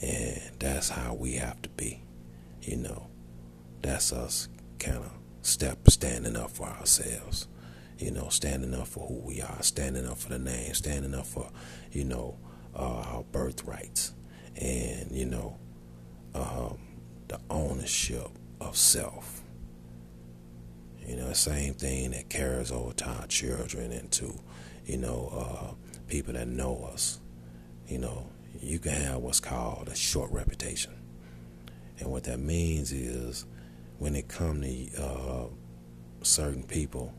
And 0.00 0.40
that's 0.60 0.90
how 0.90 1.14
we 1.14 1.34
have 1.34 1.60
to 1.62 1.68
be, 1.70 2.02
you 2.62 2.76
know. 2.76 3.08
That's 3.82 4.12
us 4.12 4.48
kind 4.78 4.98
of 4.98 5.10
step 5.42 5.90
standing 5.90 6.36
up 6.36 6.50
for 6.50 6.68
ourselves 6.68 7.48
you 7.98 8.12
know, 8.12 8.28
standing 8.28 8.72
up 8.74 8.86
for 8.86 9.08
who 9.08 9.14
we 9.14 9.42
are, 9.42 9.60
standing 9.60 10.06
up 10.06 10.16
for 10.18 10.28
the 10.28 10.38
name, 10.38 10.72
standing 10.72 11.14
up 11.14 11.26
for, 11.26 11.50
you 11.90 12.04
know, 12.04 12.38
uh, 12.72 13.02
our 13.12 13.24
birthrights, 13.32 14.14
and 14.54 15.10
you 15.10 15.24
know, 15.24 15.58
um, 16.32 16.78
the 17.26 17.40
ownership 17.50 18.28
of 18.60 18.76
self. 18.76 19.42
You 21.06 21.16
know, 21.16 21.28
the 21.28 21.34
same 21.34 21.74
thing 21.74 22.10
that 22.10 22.28
carries 22.28 22.70
over 22.70 22.92
to 22.92 23.04
our 23.06 23.26
children 23.26 23.92
and 23.92 24.10
to, 24.12 24.38
you 24.84 24.98
know, 24.98 25.32
uh, 25.32 25.74
people 26.06 26.34
that 26.34 26.48
know 26.48 26.88
us. 26.92 27.20
You 27.86 27.98
know, 27.98 28.26
you 28.60 28.78
can 28.78 28.92
have 28.92 29.18
what's 29.18 29.40
called 29.40 29.88
a 29.88 29.94
short 29.94 30.30
reputation, 30.30 30.92
and 31.98 32.10
what 32.10 32.24
that 32.24 32.38
means 32.38 32.92
is 32.92 33.46
when 33.98 34.14
it 34.14 34.28
comes 34.28 34.66
to 34.66 35.02
uh, 35.02 35.46
certain 36.22 36.62
people 36.62 37.14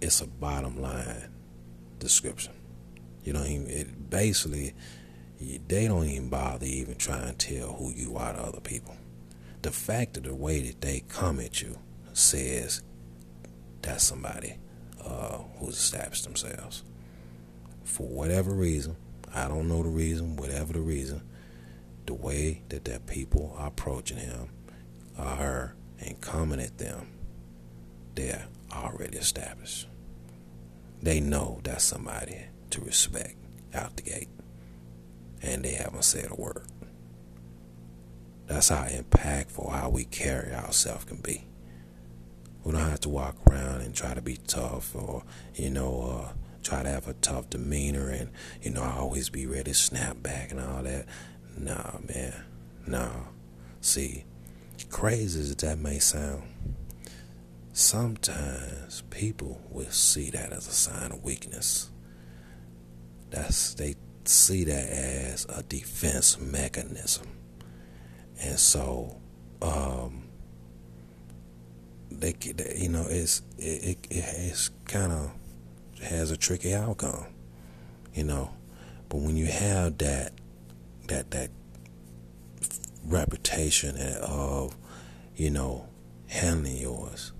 it's 0.00 0.20
a 0.20 0.26
bottom 0.26 0.80
line 0.80 1.28
description. 1.98 2.54
You 3.22 3.34
don't 3.34 3.46
even 3.46 3.68
it 3.68 4.10
basically 4.10 4.74
they 5.40 5.86
don't 5.88 6.06
even 6.06 6.28
bother 6.28 6.66
even 6.66 6.96
trying 6.96 7.34
to 7.34 7.58
tell 7.58 7.72
who 7.72 7.90
you 7.92 8.16
are 8.16 8.32
to 8.32 8.40
other 8.40 8.60
people. 8.60 8.96
The 9.62 9.70
fact 9.70 10.16
of 10.16 10.22
the 10.24 10.34
way 10.34 10.60
that 10.62 10.80
they 10.80 11.04
come 11.08 11.40
at 11.40 11.60
you 11.60 11.78
says 12.12 12.82
that's 13.82 14.04
somebody 14.04 14.56
uh, 15.04 15.38
who's 15.58 15.76
established 15.76 16.24
themselves. 16.24 16.82
For 17.84 18.06
whatever 18.06 18.52
reason, 18.52 18.96
I 19.34 19.48
don't 19.48 19.68
know 19.68 19.82
the 19.82 19.88
reason, 19.88 20.36
whatever 20.36 20.72
the 20.72 20.80
reason, 20.80 21.22
the 22.06 22.14
way 22.14 22.62
that 22.68 22.84
that 22.86 23.06
people 23.06 23.54
are 23.58 23.68
approaching 23.68 24.18
him 24.18 24.48
or 25.18 25.24
her 25.24 25.74
and 26.00 26.20
coming 26.20 26.60
at 26.60 26.78
them, 26.78 27.08
they're 28.14 28.46
already 28.72 29.18
established 29.18 29.86
they 31.02 31.20
know 31.20 31.60
that's 31.62 31.84
somebody 31.84 32.46
to 32.70 32.80
respect 32.82 33.36
out 33.74 33.96
the 33.96 34.02
gate. 34.02 34.28
And 35.42 35.64
they 35.64 35.72
haven't 35.72 36.04
said 36.04 36.30
a 36.30 36.34
word. 36.34 36.66
That's 38.50 38.70
how 38.70 38.82
impactful 38.82 39.70
how 39.70 39.90
we 39.90 40.02
carry 40.06 40.52
ourselves 40.52 41.04
can 41.04 41.18
be. 41.18 41.46
We 42.64 42.72
don't 42.72 42.80
have 42.80 42.98
to 43.02 43.08
walk 43.08 43.36
around 43.48 43.82
and 43.82 43.94
try 43.94 44.12
to 44.12 44.20
be 44.20 44.38
tough 44.48 44.92
or, 44.92 45.22
you 45.54 45.70
know, 45.70 46.02
uh, 46.02 46.32
try 46.64 46.82
to 46.82 46.88
have 46.88 47.06
a 47.06 47.12
tough 47.12 47.48
demeanor 47.48 48.08
and, 48.08 48.30
you 48.60 48.72
know, 48.72 48.82
always 48.82 49.30
be 49.30 49.46
ready 49.46 49.70
to 49.70 49.74
snap 49.74 50.20
back 50.20 50.50
and 50.50 50.58
all 50.58 50.82
that. 50.82 51.06
Nah, 51.56 51.98
man. 52.12 52.34
Nah. 52.88 53.12
See, 53.82 54.24
crazy 54.90 55.38
as 55.38 55.54
that 55.54 55.78
may 55.78 56.00
sound, 56.00 56.42
sometimes 57.72 59.04
people 59.10 59.60
will 59.70 59.92
see 59.92 60.28
that 60.30 60.52
as 60.52 60.66
a 60.66 60.72
sign 60.72 61.12
of 61.12 61.22
weakness. 61.22 61.92
That's 63.30 63.74
they 63.74 63.94
see 64.24 64.64
that 64.64 64.88
as 64.88 65.46
a 65.48 65.62
defense 65.62 66.36
mechanism, 66.40 67.28
and 68.40 68.58
so 68.58 69.16
um, 69.62 70.24
they, 72.10 72.34
you 72.76 72.88
know, 72.88 73.06
it's 73.08 73.42
it, 73.58 73.98
it 73.98 74.06
it's 74.10 74.70
kind 74.86 75.12
of 75.12 75.32
has 76.02 76.30
a 76.30 76.36
tricky 76.36 76.74
outcome, 76.74 77.26
you 78.14 78.24
know. 78.24 78.50
But 79.08 79.18
when 79.18 79.36
you 79.36 79.46
have 79.46 79.98
that 79.98 80.32
that 81.08 81.30
that 81.32 81.50
reputation 83.04 83.96
of, 84.22 84.76
you 85.36 85.50
know, 85.50 85.86
handling 86.28 86.76
yours 86.76 87.32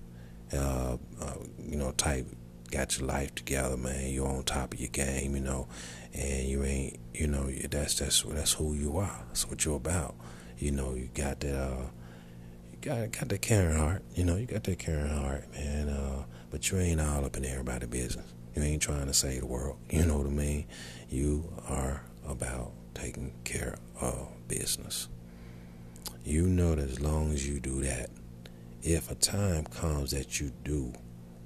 uh, 0.53 0.97
uh, 1.21 1.33
you 1.65 1.77
know, 1.77 1.91
type 1.91 2.25
got 2.71 2.97
your 2.97 3.07
life 3.07 3.33
together, 3.35 3.77
man. 3.77 4.09
You're 4.13 4.27
on 4.27 4.43
top 4.43 4.73
of 4.73 4.79
your 4.79 4.89
game, 4.89 5.35
you 5.35 5.41
know, 5.41 5.67
and 6.13 6.47
you 6.47 6.63
ain't, 6.63 6.99
you 7.13 7.27
know, 7.27 7.49
that's 7.69 7.95
that's 7.99 8.23
that's 8.23 8.53
who 8.53 8.73
you 8.73 8.97
are. 8.97 9.23
That's 9.27 9.49
what 9.49 9.65
you're 9.65 9.77
about. 9.77 10.15
You 10.61 10.71
know, 10.71 10.93
you 10.93 11.09
got 11.15 11.39
that, 11.39 11.59
uh, 11.59 11.87
you 12.71 12.77
got 12.81 13.11
got 13.11 13.29
that 13.29 13.41
caring 13.41 13.75
heart. 13.75 14.03
You 14.13 14.25
know, 14.25 14.35
you 14.35 14.45
got 14.45 14.63
that 14.65 14.77
caring 14.77 15.09
heart, 15.09 15.51
man. 15.53 15.89
Uh, 15.89 16.23
but 16.51 16.69
you 16.69 16.77
ain't 16.77 17.01
all 17.01 17.25
up 17.25 17.35
in 17.35 17.45
everybody's 17.45 17.89
business. 17.89 18.31
You 18.55 18.61
ain't 18.61 18.81
trying 18.81 19.07
to 19.07 19.13
save 19.13 19.41
the 19.41 19.47
world. 19.47 19.77
You 19.89 20.05
know 20.05 20.17
what 20.17 20.27
I 20.27 20.29
mean? 20.29 20.67
You 21.09 21.51
are 21.67 22.03
about 22.27 22.73
taking 22.93 23.33
care 23.43 23.75
of 23.99 24.29
business. 24.47 25.07
You 26.23 26.45
know 26.45 26.75
that 26.75 26.89
as 26.89 26.99
long 26.99 27.31
as 27.33 27.47
you 27.47 27.59
do 27.59 27.81
that, 27.81 28.11
if 28.83 29.09
a 29.09 29.15
time 29.15 29.65
comes 29.65 30.11
that 30.11 30.39
you 30.39 30.51
do 30.63 30.93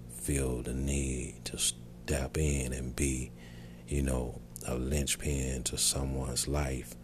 feel 0.10 0.62
the 0.62 0.74
need 0.74 1.46
to 1.46 1.58
step 1.58 2.38
in 2.38 2.74
and 2.74 2.94
be, 2.94 3.32
you 3.88 4.02
know, 4.02 4.42
a 4.68 4.76
linchpin 4.76 5.64
to 5.64 5.78
someone's 5.78 6.50
life 6.50 6.96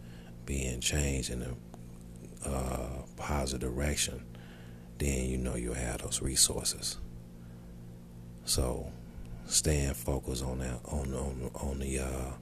being 0.44 0.80
changed 0.80 1.30
in 1.30 1.42
a 1.42 1.54
uh, 2.44 3.02
positive 3.16 3.74
direction, 3.74 4.24
then 4.98 5.26
you 5.26 5.38
know 5.38 5.56
you'll 5.56 5.74
have 5.74 6.02
those 6.02 6.22
resources. 6.22 6.98
So, 8.44 8.90
staying 9.46 9.94
focused 9.94 10.44
on 10.44 10.58
that 10.58 10.80
on 10.84 11.12
on 11.14 11.50
on 11.54 11.78
the 11.78 12.00
uh, 12.00 12.32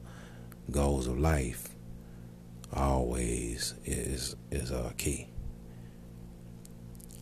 goals 0.70 1.06
of 1.06 1.18
life 1.18 1.68
always 2.72 3.74
is 3.84 4.36
is 4.50 4.70
uh, 4.72 4.92
key. 4.96 5.26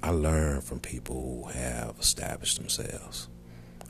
I 0.03 0.11
learn 0.11 0.61
from 0.61 0.79
people 0.79 1.43
who 1.45 1.59
have 1.59 1.97
established 1.99 2.59
themselves. 2.59 3.29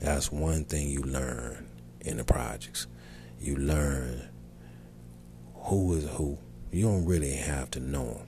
That's 0.01 0.33
one 0.33 0.65
thing 0.65 0.89
you 0.89 1.03
learn 1.03 1.69
in 2.01 2.17
the 2.17 2.25
projects. 2.25 2.87
You 3.41 3.57
learn 3.57 4.29
who 5.55 5.95
is 5.95 6.09
who. 6.11 6.39
You 6.71 6.87
don't 6.87 7.05
really 7.05 7.33
have 7.33 7.71
to 7.73 7.81
know 7.81 8.05
them. 8.05 8.27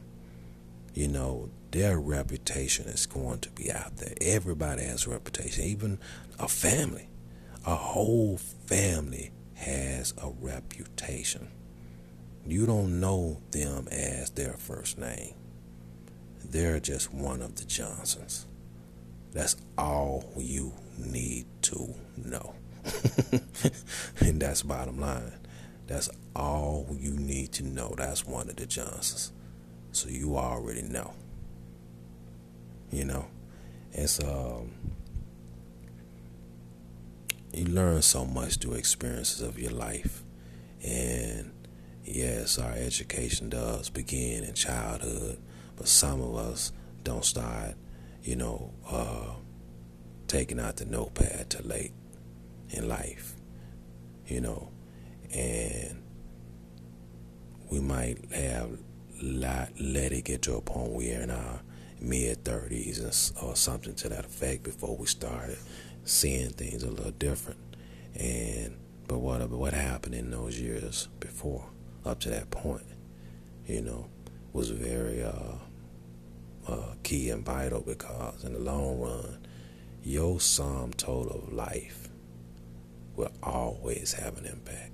You 0.94 1.08
know, 1.08 1.50
their 1.70 1.98
reputation 1.98 2.86
is 2.86 3.06
going 3.06 3.40
to 3.40 3.50
be 3.50 3.70
out 3.70 3.96
there. 3.96 4.14
Everybody 4.20 4.82
has 4.82 5.06
a 5.06 5.10
reputation, 5.10 5.64
even 5.64 5.98
a 6.38 6.48
family. 6.48 7.08
A 7.66 7.76
whole 7.76 8.38
family 8.38 9.30
has 9.54 10.14
a 10.18 10.30
reputation. 10.40 11.48
You 12.46 12.66
don't 12.66 13.00
know 13.00 13.40
them 13.50 13.86
as 13.90 14.30
their 14.30 14.54
first 14.54 14.98
name. 14.98 15.34
They're 16.44 16.80
just 16.80 17.12
one 17.12 17.42
of 17.42 17.56
the 17.56 17.64
Johnsons. 17.64 18.46
That's 19.32 19.56
all 19.78 20.32
you 20.36 20.72
need 20.98 21.46
to 21.62 21.94
know. 22.16 22.54
and 24.20 24.40
that's 24.40 24.62
bottom 24.62 25.00
line. 25.00 25.32
That's 25.86 26.08
all 26.34 26.88
you 26.98 27.12
need 27.12 27.52
to 27.52 27.64
know. 27.64 27.94
That's 27.96 28.26
one 28.26 28.48
of 28.48 28.56
the 28.56 28.66
Johnsons. 28.66 29.32
So 29.92 30.08
you 30.08 30.36
already 30.36 30.82
know. 30.82 31.14
You 32.90 33.04
know? 33.04 33.26
It's 33.92 34.22
um 34.22 34.72
you 37.52 37.66
learn 37.66 38.00
so 38.02 38.24
much 38.24 38.56
through 38.58 38.74
experiences 38.74 39.40
of 39.40 39.58
your 39.58 39.72
life. 39.72 40.22
And 40.84 41.52
yes, 42.04 42.58
our 42.58 42.72
education 42.72 43.48
does 43.48 43.90
begin 43.90 44.44
in 44.44 44.54
childhood 44.54 45.38
but 45.80 45.88
some 45.88 46.20
of 46.20 46.36
us 46.36 46.72
don't 47.04 47.24
start, 47.24 47.74
you 48.22 48.36
know, 48.36 48.70
uh, 48.86 49.32
taking 50.28 50.60
out 50.60 50.76
the 50.76 50.84
notepad 50.84 51.48
till 51.48 51.64
late 51.64 51.94
in 52.68 52.86
life, 52.86 53.34
you 54.26 54.42
know, 54.42 54.68
and 55.32 56.02
we 57.70 57.80
might 57.80 58.18
have 58.30 58.78
let, 59.22 59.72
let 59.80 60.12
it 60.12 60.24
get 60.24 60.42
to 60.42 60.54
a 60.54 60.60
point 60.60 60.92
where 60.92 61.20
in 61.20 61.30
our 61.30 61.60
mid 62.00 62.44
30s 62.44 63.42
or 63.42 63.54
something 63.54 63.94
to 63.94 64.08
that 64.08 64.24
effect 64.24 64.62
before 64.62 64.96
we 64.96 65.06
started 65.06 65.58
seeing 66.04 66.50
things 66.50 66.82
a 66.82 66.90
little 66.90 67.12
different. 67.12 67.58
And 68.14 68.76
but 69.06 69.18
what 69.18 69.48
what 69.50 69.72
happened 69.72 70.14
in 70.14 70.30
those 70.30 70.60
years 70.60 71.08
before, 71.18 71.66
up 72.04 72.20
to 72.20 72.30
that 72.30 72.50
point, 72.50 72.86
you 73.66 73.82
know, 73.82 74.08
was 74.52 74.70
very 74.70 75.22
uh, 75.22 75.58
uh, 76.66 76.94
key 77.02 77.30
and 77.30 77.44
vital 77.44 77.80
because 77.80 78.44
in 78.44 78.52
the 78.52 78.58
long 78.58 79.00
run, 79.00 79.38
your 80.02 80.40
sum 80.40 80.92
total 80.92 81.42
of 81.42 81.52
life 81.52 82.08
will 83.16 83.32
always 83.42 84.12
have 84.14 84.38
an 84.38 84.46
impact. 84.46 84.92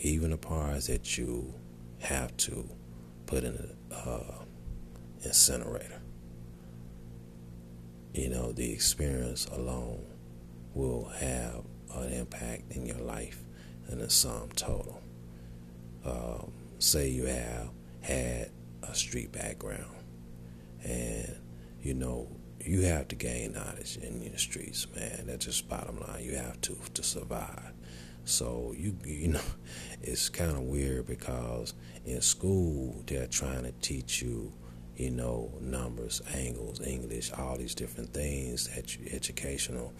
Even 0.00 0.30
the 0.30 0.36
parts 0.36 0.88
that 0.88 1.16
you 1.16 1.54
have 2.02 2.36
to 2.36 2.68
put 3.26 3.44
in 3.44 3.54
an 3.54 3.76
uh, 3.92 4.44
incinerator. 5.22 6.00
You 8.12 8.28
know, 8.28 8.52
the 8.52 8.70
experience 8.72 9.46
alone 9.46 10.04
will 10.74 11.08
have 11.18 11.64
an 11.94 12.12
impact 12.12 12.72
in 12.72 12.86
your 12.86 12.98
life 12.98 13.42
and 13.88 14.00
the 14.00 14.10
sum 14.10 14.50
total. 14.54 15.00
Um, 16.04 16.52
say 16.78 17.08
you 17.08 17.26
have 17.26 17.70
had 18.00 18.50
a 18.82 18.94
street 18.94 19.30
background 19.30 19.94
and 20.84 21.36
you 21.80 21.94
know 21.94 22.28
you 22.60 22.82
have 22.82 23.06
to 23.08 23.14
gain 23.14 23.52
knowledge 23.52 23.96
in 23.98 24.20
the 24.20 24.38
streets 24.38 24.86
man 24.94 25.24
that's 25.26 25.44
just 25.44 25.68
bottom 25.68 26.00
line 26.00 26.22
you 26.22 26.34
have 26.34 26.60
to 26.60 26.76
to 26.94 27.02
survive 27.02 27.71
so 28.24 28.74
you 28.76 28.96
you 29.04 29.28
know 29.28 29.40
it's 30.02 30.28
kind 30.28 30.52
of 30.52 30.60
weird 30.60 31.06
because 31.06 31.74
in 32.04 32.20
school 32.20 33.02
they're 33.06 33.26
trying 33.26 33.62
to 33.62 33.72
teach 33.80 34.22
you 34.22 34.52
you 34.96 35.10
know 35.10 35.52
numbers 35.60 36.20
angles 36.34 36.80
english 36.86 37.32
all 37.32 37.56
these 37.56 37.74
different 37.74 38.12
things 38.12 38.68
that 38.68 38.96
you 38.96 39.06
educationally 39.12 39.90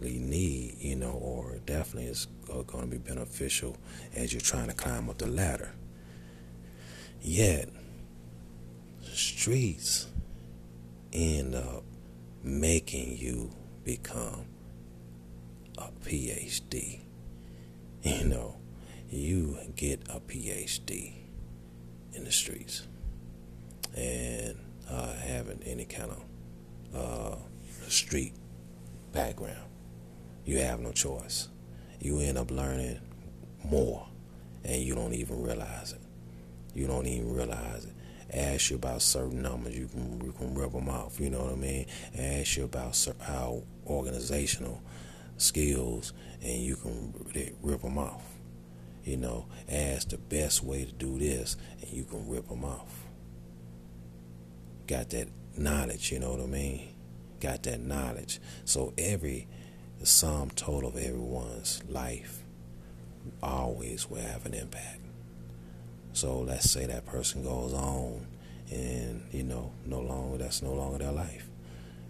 need 0.00 0.76
you 0.78 0.96
know 0.96 1.12
or 1.12 1.58
definitely 1.66 2.10
is 2.10 2.26
going 2.48 2.84
to 2.84 2.86
be 2.86 2.98
beneficial 2.98 3.76
as 4.14 4.32
you're 4.32 4.40
trying 4.40 4.68
to 4.68 4.74
climb 4.74 5.08
up 5.08 5.18
the 5.18 5.26
ladder 5.26 5.72
yet 7.20 7.68
streets 9.12 10.06
end 11.12 11.54
up 11.54 11.84
making 12.42 13.16
you 13.16 13.50
become 13.84 14.46
a 15.78 15.88
PhD. 16.04 17.00
You 18.02 18.24
know, 18.24 18.56
you 19.08 19.58
get 19.76 20.02
a 20.10 20.18
PhD 20.18 21.12
in 22.14 22.24
the 22.24 22.32
streets 22.32 22.82
and 23.96 24.56
uh, 24.90 25.14
having 25.14 25.62
any 25.64 25.84
kind 25.84 26.10
of 26.10 26.24
uh, 26.94 27.36
street 27.88 28.34
background. 29.12 29.68
You 30.44 30.58
have 30.58 30.80
no 30.80 30.90
choice. 30.90 31.48
You 32.00 32.18
end 32.18 32.38
up 32.38 32.50
learning 32.50 32.98
more 33.64 34.08
and 34.64 34.82
you 34.82 34.96
don't 34.96 35.14
even 35.14 35.40
realize 35.40 35.92
it. 35.92 36.00
You 36.74 36.88
don't 36.88 37.06
even 37.06 37.32
realize 37.32 37.84
it 37.84 37.94
ask 38.32 38.70
you 38.70 38.76
about 38.76 39.02
certain 39.02 39.42
numbers, 39.42 39.76
you 39.76 39.86
can 39.88 40.20
you 40.24 40.32
can 40.32 40.54
rip 40.54 40.72
them 40.72 40.88
off. 40.88 41.20
You 41.20 41.30
know 41.30 41.44
what 41.44 41.52
I 41.52 41.56
mean? 41.56 41.86
Ask 42.16 42.56
you 42.56 42.64
about 42.64 43.06
our 43.28 43.62
organizational 43.86 44.80
skills, 45.42 46.12
and 46.42 46.62
you 46.62 46.76
can 46.76 47.14
rip 47.62 47.82
them 47.82 47.98
off. 47.98 48.24
You 49.04 49.16
know, 49.16 49.46
ask 49.68 50.08
the 50.08 50.18
best 50.18 50.62
way 50.62 50.84
to 50.84 50.92
do 50.92 51.18
this, 51.18 51.56
and 51.80 51.90
you 51.90 52.04
can 52.04 52.28
rip 52.28 52.48
them 52.48 52.64
off. 52.64 53.04
Got 54.86 55.10
that 55.10 55.28
knowledge, 55.56 56.12
you 56.12 56.18
know 56.18 56.30
what 56.30 56.40
I 56.40 56.46
mean? 56.46 56.88
Got 57.40 57.64
that 57.64 57.80
knowledge. 57.80 58.40
So 58.64 58.92
every 58.96 59.48
the 59.98 60.06
sum 60.06 60.50
total 60.50 60.90
of 60.90 60.96
everyone's 60.96 61.82
life 61.88 62.42
always 63.42 64.10
will 64.10 64.20
have 64.20 64.46
an 64.46 64.54
impact. 64.54 65.00
So 66.12 66.40
let's 66.40 66.70
say 66.70 66.86
that 66.86 67.06
person 67.06 67.42
goes 67.44 67.72
on 67.72 68.26
and, 68.70 69.22
you 69.30 69.44
know, 69.44 69.72
no 69.86 70.00
longer, 70.00 70.38
that's 70.38 70.60
no 70.60 70.72
longer 70.72 70.98
their 70.98 71.12
life. 71.12 71.48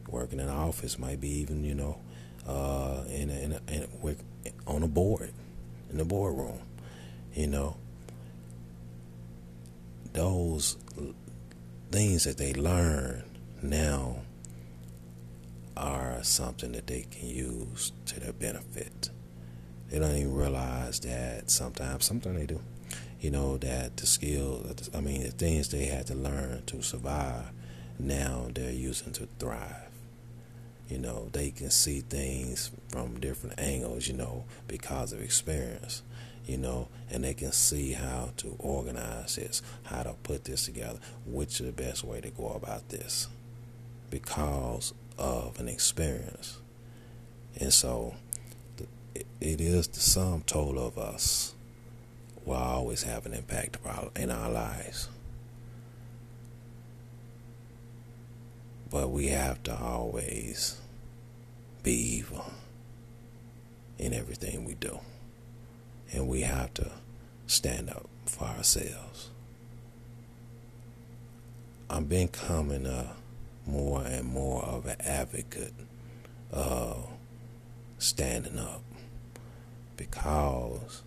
Working 0.08 0.40
in 0.40 0.48
an 0.48 0.54
office 0.54 0.98
might 0.98 1.20
be 1.20 1.28
even, 1.40 1.64
you 1.64 1.74
know, 1.74 1.98
uh, 2.46 3.04
in, 3.08 3.30
a, 3.30 3.34
in, 3.34 3.52
a, 3.52 3.60
in 3.72 3.82
a, 3.82 4.70
on 4.70 4.82
a 4.82 4.88
board, 4.88 5.32
in 5.90 5.98
the 5.98 6.04
boardroom, 6.04 6.60
you 7.34 7.46
know. 7.46 7.76
Those 10.12 10.76
things 11.90 12.24
that 12.24 12.36
they 12.36 12.52
learn 12.52 13.22
now 13.62 14.16
are 15.76 16.22
something 16.22 16.72
that 16.72 16.86
they 16.86 17.06
can 17.10 17.28
use 17.28 17.92
to 18.06 18.20
their 18.20 18.32
benefit. 18.32 19.08
They 19.88 19.98
don't 19.98 20.16
even 20.16 20.34
realize 20.34 21.00
that 21.00 21.50
sometimes, 21.50 22.04
sometimes 22.04 22.38
they 22.38 22.46
do 22.46 22.60
you 23.22 23.30
know, 23.30 23.56
that 23.58 23.96
the 23.96 24.06
skills, 24.06 24.90
I 24.92 25.00
mean, 25.00 25.22
the 25.22 25.30
things 25.30 25.68
they 25.68 25.84
had 25.84 26.08
to 26.08 26.14
learn 26.14 26.64
to 26.66 26.82
survive, 26.82 27.52
now 27.96 28.48
they're 28.52 28.72
using 28.72 29.12
to 29.12 29.28
thrive. 29.38 29.81
You 30.92 30.98
know, 30.98 31.30
they 31.32 31.50
can 31.50 31.70
see 31.70 32.02
things 32.02 32.70
from 32.90 33.18
different 33.18 33.58
angles, 33.58 34.06
you 34.06 34.12
know, 34.12 34.44
because 34.68 35.14
of 35.14 35.22
experience, 35.22 36.02
you 36.44 36.58
know, 36.58 36.88
and 37.10 37.24
they 37.24 37.32
can 37.32 37.50
see 37.50 37.92
how 37.92 38.28
to 38.36 38.54
organize 38.58 39.36
this, 39.36 39.62
how 39.84 40.02
to 40.02 40.12
put 40.22 40.44
this 40.44 40.66
together, 40.66 40.98
which 41.24 41.60
is 41.60 41.66
the 41.66 41.72
best 41.72 42.04
way 42.04 42.20
to 42.20 42.28
go 42.28 42.48
about 42.48 42.90
this 42.90 43.28
because 44.10 44.92
of 45.16 45.58
an 45.58 45.66
experience. 45.66 46.58
And 47.58 47.72
so 47.72 48.16
it 49.14 49.62
is 49.62 49.88
the 49.88 50.00
sum 50.00 50.42
total 50.46 50.86
of 50.86 50.98
us 50.98 51.54
will 52.44 52.56
always 52.56 53.04
have 53.04 53.24
an 53.24 53.32
impact 53.32 53.78
in 54.14 54.30
our 54.30 54.50
lives. 54.50 55.08
But 58.90 59.08
we 59.08 59.28
have 59.28 59.62
to 59.62 59.74
always 59.74 60.81
be 61.82 61.92
Eva 61.92 62.42
in 63.98 64.12
everything 64.12 64.64
we 64.64 64.74
do. 64.74 65.00
And 66.12 66.28
we 66.28 66.42
have 66.42 66.74
to 66.74 66.90
stand 67.46 67.90
up 67.90 68.08
for 68.26 68.44
ourselves. 68.44 69.30
I'm 71.88 72.04
becoming 72.04 72.86
a 72.86 73.14
more 73.66 74.02
and 74.02 74.26
more 74.26 74.62
of 74.64 74.86
an 74.86 74.96
advocate 75.00 75.74
of 76.50 77.08
standing 77.98 78.58
up 78.58 78.82
because 79.96 81.02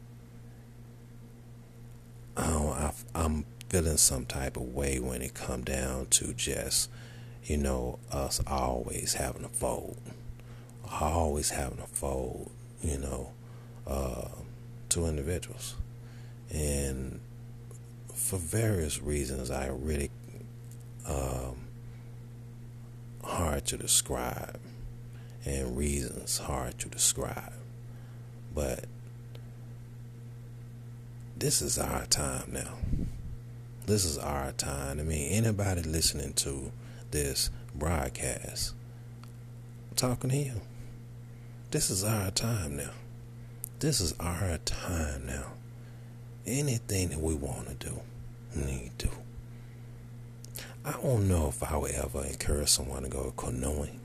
I 2.37 2.91
am 3.15 3.45
feeling 3.69 3.97
some 3.97 4.25
type 4.25 4.57
of 4.57 4.73
way 4.73 4.99
when 4.99 5.21
it 5.21 5.33
come 5.33 5.63
down 5.63 6.07
to 6.11 6.33
just, 6.33 6.89
you 7.43 7.57
know, 7.57 7.99
us 8.11 8.41
always 8.47 9.15
having 9.15 9.43
a 9.43 9.49
fold, 9.49 9.97
always 10.91 11.49
having 11.51 11.79
a 11.79 11.87
fold, 11.87 12.51
you 12.81 12.97
know, 12.97 13.31
uh, 13.87 14.27
to 14.89 15.05
individuals, 15.05 15.75
and 16.51 17.19
for 18.13 18.37
various 18.37 19.01
reasons, 19.01 19.51
I 19.51 19.67
really 19.67 20.09
um, 21.07 21.67
hard 23.23 23.65
to 23.65 23.77
describe, 23.77 24.59
and 25.45 25.77
reasons 25.77 26.39
hard 26.39 26.79
to 26.79 26.89
describe, 26.89 27.53
but 28.53 28.85
this 31.37 31.61
is 31.61 31.77
our 31.77 32.05
time 32.05 32.49
now. 32.53 32.77
This 33.85 34.05
is 34.05 34.17
our 34.17 34.51
time. 34.53 34.99
I 34.99 35.03
mean, 35.03 35.31
anybody 35.31 35.83
listening 35.83 36.33
to 36.33 36.71
this 37.11 37.51
broadcast, 37.75 38.73
I'm 39.91 39.95
talking 39.95 40.29
to 40.31 40.37
you. 40.37 40.61
This 41.75 41.89
is 41.89 42.05
our 42.05 42.31
time 42.31 42.77
now. 42.77 42.91
This 43.79 43.99
is 43.99 44.15
our 44.17 44.57
time 44.59 45.25
now. 45.25 45.47
Anything 46.45 47.09
that 47.09 47.19
we 47.19 47.33
want 47.33 47.67
to 47.67 47.89
do, 47.89 47.99
we 48.55 48.63
need 48.63 48.91
to. 48.99 49.09
I 50.85 50.93
don't 50.93 51.27
know 51.27 51.49
if 51.49 51.61
I 51.61 51.75
would 51.75 51.91
ever 51.91 52.23
encourage 52.23 52.69
someone 52.69 53.03
to 53.03 53.09
go 53.09 53.33
canoeing, 53.35 53.99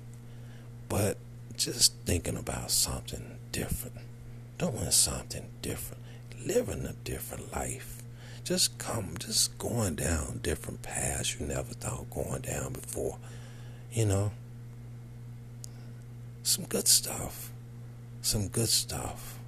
but 0.89 1.17
just 1.57 1.95
thinking 2.05 2.37
about 2.37 2.73
something 2.73 3.39
different, 3.53 3.99
doing 4.59 4.91
something 4.91 5.47
different 5.63 6.03
living 6.45 6.85
a 6.87 6.95
different 7.05 7.53
life. 7.53 8.03
Just 8.43 8.79
come, 8.79 9.15
just 9.17 9.57
going 9.59 9.95
down 9.95 10.41
different 10.43 10.83
paths 10.83 11.39
you 11.39 11.47
never 11.47 11.73
thought 11.75 12.11
going 12.11 12.43
down 12.43 12.73
before. 12.73 13.19
You 13.93 14.07
know, 14.07 14.33
some 16.43 16.65
good 16.65 16.89
stuff, 16.89 17.50
some 18.23 18.49
good 18.49 18.69
stuff, 18.69 19.39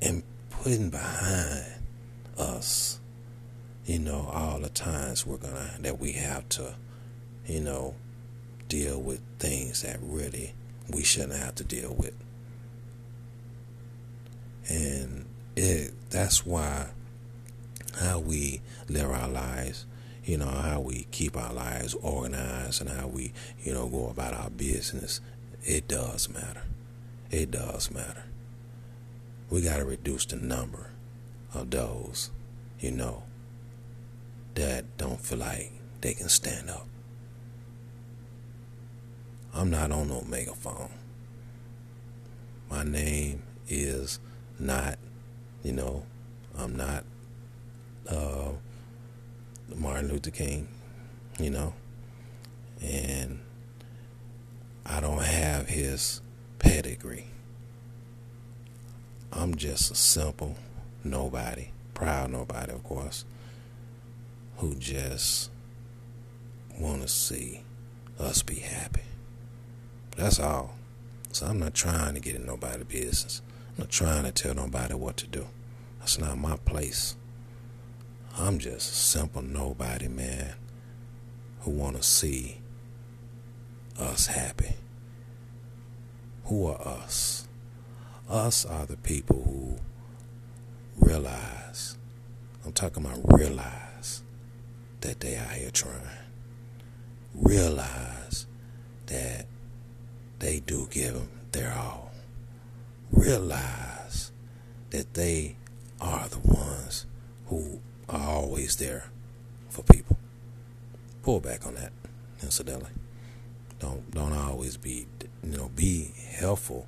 and 0.00 0.22
putting 0.50 0.90
behind 0.90 1.64
us, 2.38 3.00
you 3.86 3.98
know, 3.98 4.28
all 4.32 4.60
the 4.60 4.68
times 4.68 5.26
we're 5.26 5.36
gonna 5.36 5.70
that 5.80 5.98
we 5.98 6.12
have 6.12 6.48
to, 6.50 6.74
you 7.46 7.60
know, 7.60 7.94
deal 8.68 9.00
with 9.00 9.20
things 9.38 9.82
that 9.82 9.98
really 10.02 10.54
we 10.92 11.02
shouldn't 11.02 11.34
have 11.34 11.54
to 11.56 11.64
deal 11.64 11.94
with. 11.98 12.14
And 14.68 15.26
it 15.56 15.92
that's 16.10 16.46
why 16.46 16.88
how 18.00 18.20
we 18.20 18.60
live 18.88 19.10
our 19.10 19.28
lives, 19.28 19.86
you 20.24 20.38
know, 20.38 20.46
how 20.46 20.80
we 20.80 21.06
keep 21.10 21.36
our 21.36 21.52
lives 21.52 21.94
organized 21.94 22.80
and 22.80 22.90
how 22.90 23.06
we, 23.08 23.32
you 23.62 23.72
know, 23.72 23.86
go 23.86 24.08
about 24.08 24.34
our 24.34 24.50
business, 24.50 25.20
it 25.64 25.88
does 25.88 26.28
matter. 26.28 26.62
It 27.32 27.50
does 27.50 27.90
matter. 27.90 28.24
We 29.48 29.62
got 29.62 29.78
to 29.78 29.86
reduce 29.86 30.26
the 30.26 30.36
number 30.36 30.90
of 31.54 31.70
those, 31.70 32.30
you 32.78 32.90
know, 32.90 33.24
that 34.54 34.98
don't 34.98 35.18
feel 35.18 35.38
like 35.38 35.72
they 36.02 36.12
can 36.12 36.28
stand 36.28 36.68
up. 36.68 36.86
I'm 39.54 39.70
not 39.70 39.92
on 39.92 40.08
no 40.08 40.22
megaphone. 40.22 40.90
My 42.70 42.84
name 42.84 43.42
is 43.68 44.20
not, 44.58 44.98
you 45.62 45.72
know, 45.72 46.04
I'm 46.58 46.76
not 46.76 47.04
uh, 48.10 48.52
Martin 49.74 50.08
Luther 50.08 50.30
King, 50.30 50.68
you 51.38 51.50
know, 51.50 51.74
and 52.82 53.40
I 54.84 55.00
don't 55.00 55.22
have 55.22 55.68
his 55.68 56.21
pedigree. 56.62 57.26
I'm 59.32 59.54
just 59.56 59.90
a 59.90 59.94
simple 59.94 60.56
nobody, 61.04 61.68
proud 61.92 62.30
nobody, 62.30 62.72
of 62.72 62.82
course, 62.84 63.24
who 64.58 64.74
just 64.76 65.50
want 66.78 67.02
to 67.02 67.08
see 67.08 67.62
us 68.18 68.42
be 68.42 68.56
happy. 68.60 69.02
But 70.10 70.18
That's 70.18 70.40
all. 70.40 70.76
So 71.32 71.46
I'm 71.46 71.58
not 71.58 71.74
trying 71.74 72.14
to 72.14 72.20
get 72.20 72.36
in 72.36 72.46
nobody's 72.46 72.84
business. 72.84 73.42
I'm 73.70 73.84
not 73.84 73.90
trying 73.90 74.24
to 74.24 74.32
tell 74.32 74.54
nobody 74.54 74.94
what 74.94 75.16
to 75.18 75.26
do. 75.26 75.46
That's 75.98 76.18
not 76.18 76.38
my 76.38 76.56
place. 76.56 77.16
I'm 78.36 78.58
just 78.58 78.92
a 78.92 78.94
simple 78.94 79.42
nobody 79.42 80.08
man 80.08 80.54
who 81.60 81.70
want 81.70 81.96
to 81.96 82.02
see 82.02 82.58
us 83.98 84.26
happy. 84.26 84.74
Who 86.44 86.66
are 86.66 86.80
us? 86.80 87.46
Us 88.28 88.64
are 88.64 88.86
the 88.86 88.96
people 88.96 89.42
who 89.44 89.78
realize, 91.06 91.96
I'm 92.64 92.72
talking 92.72 93.04
about 93.04 93.20
realize 93.38 94.22
that 95.00 95.20
they 95.20 95.36
are 95.36 95.52
here 95.52 95.70
trying. 95.70 96.02
Realize 97.34 98.46
that 99.06 99.46
they 100.38 100.60
do 100.60 100.88
give 100.90 101.14
them 101.14 101.28
their 101.52 101.72
all. 101.72 102.12
Realize 103.10 104.32
that 104.90 105.14
they 105.14 105.56
are 106.00 106.28
the 106.28 106.40
ones 106.40 107.06
who 107.46 107.80
are 108.08 108.28
always 108.28 108.76
there 108.76 109.10
for 109.68 109.82
people. 109.82 110.18
Pull 111.22 111.40
back 111.40 111.66
on 111.66 111.74
that, 111.74 111.92
incidentally. 112.42 112.90
Don't 113.82 114.08
don't 114.12 114.32
always 114.32 114.76
be 114.76 115.06
you 115.42 115.56
know 115.56 115.70
be 115.74 116.12
helpful. 116.38 116.86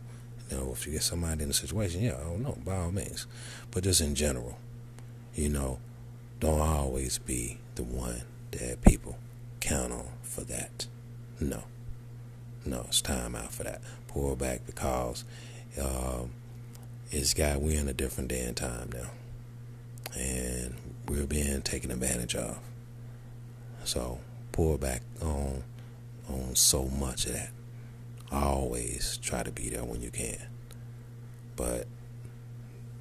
You 0.48 0.59
know, 0.59 0.70
if 0.72 0.87
you 0.87 0.92
get 0.92 1.02
somebody 1.02 1.42
in 1.42 1.50
a 1.50 1.54
situation, 1.54 2.02
yeah, 2.02 2.16
I 2.16 2.22
don't 2.22 2.42
know, 2.42 2.57
by 2.64 2.76
all 2.76 2.92
means. 2.92 3.26
But 3.72 3.83
just 3.83 4.00
in 4.00 4.14
general, 4.14 4.59
you 5.35 5.48
know, 5.48 5.80
don't 6.38 6.61
always 6.61 7.18
be 7.18 7.59
the 7.74 7.83
one 7.83 8.22
that 8.52 8.83
people 8.83 9.18
count 9.61 9.92
on 9.92 10.07
for 10.22 10.42
that. 10.42 10.87
No. 11.40 11.64
No, 12.64 12.85
it's 12.88 13.00
time 13.00 13.35
out 13.35 13.52
for 13.52 13.64
that. 13.64 13.83
Pull 14.07 14.37
back 14.37 14.64
because 14.64 15.24
um, 15.83 16.30
it's 17.11 17.35
got 17.35 17.61
we're 17.61 17.80
in 17.80 17.88
a 17.88 17.92
different 17.92 18.28
day 18.28 18.40
and 18.44 18.57
time 18.57 18.90
now. 18.94 19.11
And 20.16 20.74
we're 21.09 21.26
being 21.26 21.62
taken 21.62 21.90
advantage 21.90 22.37
of. 22.37 22.59
So 23.85 24.20
pull 24.52 24.78
back 24.78 25.02
on 25.20 25.64
on 26.28 26.54
so 26.54 26.84
much 26.84 27.26
of 27.26 27.32
that. 27.32 27.50
I 28.30 28.42
Always 28.42 29.18
try 29.18 29.42
to 29.42 29.52
be 29.52 29.68
there 29.68 29.84
when 29.84 30.00
you 30.02 30.10
can. 30.10 30.38
But 31.56 31.87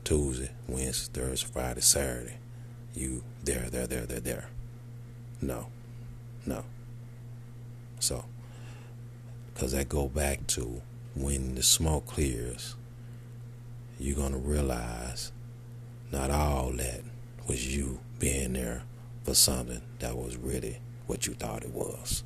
Tuesday, 0.04 0.52
Wednesday, 0.68 1.22
Thursday, 1.22 1.48
Friday, 1.52 1.82
Saturday, 1.82 2.38
you 2.94 3.24
there, 3.44 3.70
there, 3.70 3.88
there, 3.88 4.06
there, 4.06 4.20
there. 4.20 4.50
No, 5.42 5.68
no. 6.46 6.64
So, 8.00 8.26
because 9.54 9.72
that 9.72 9.90
go 9.90 10.08
back 10.08 10.46
to 10.48 10.82
when 11.16 11.56
the 11.56 11.64
smoke 11.64 12.06
clears, 12.06 12.76
you're 14.00 14.18
gonna 14.18 14.38
realize 14.38 15.32
not 16.12 16.30
all 16.30 16.72
that 16.74 17.02
was 17.48 17.76
you 17.76 18.00
being 18.20 18.54
there 18.54 18.84
for 19.24 19.34
something 19.34 19.82
that 20.00 20.18
was 20.18 20.38
really 20.38 20.80
what 21.08 21.28
you 21.28 21.34
thought 21.34 21.64
it 21.64 21.74
was. 21.74 22.24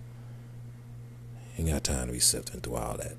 Ain't 1.58 1.70
got 1.70 1.84
time 1.84 2.08
to 2.08 2.13
be 2.13 2.20
sifting 2.20 2.62
through 2.62 2.76
all 2.76 2.98
that. 2.98 3.15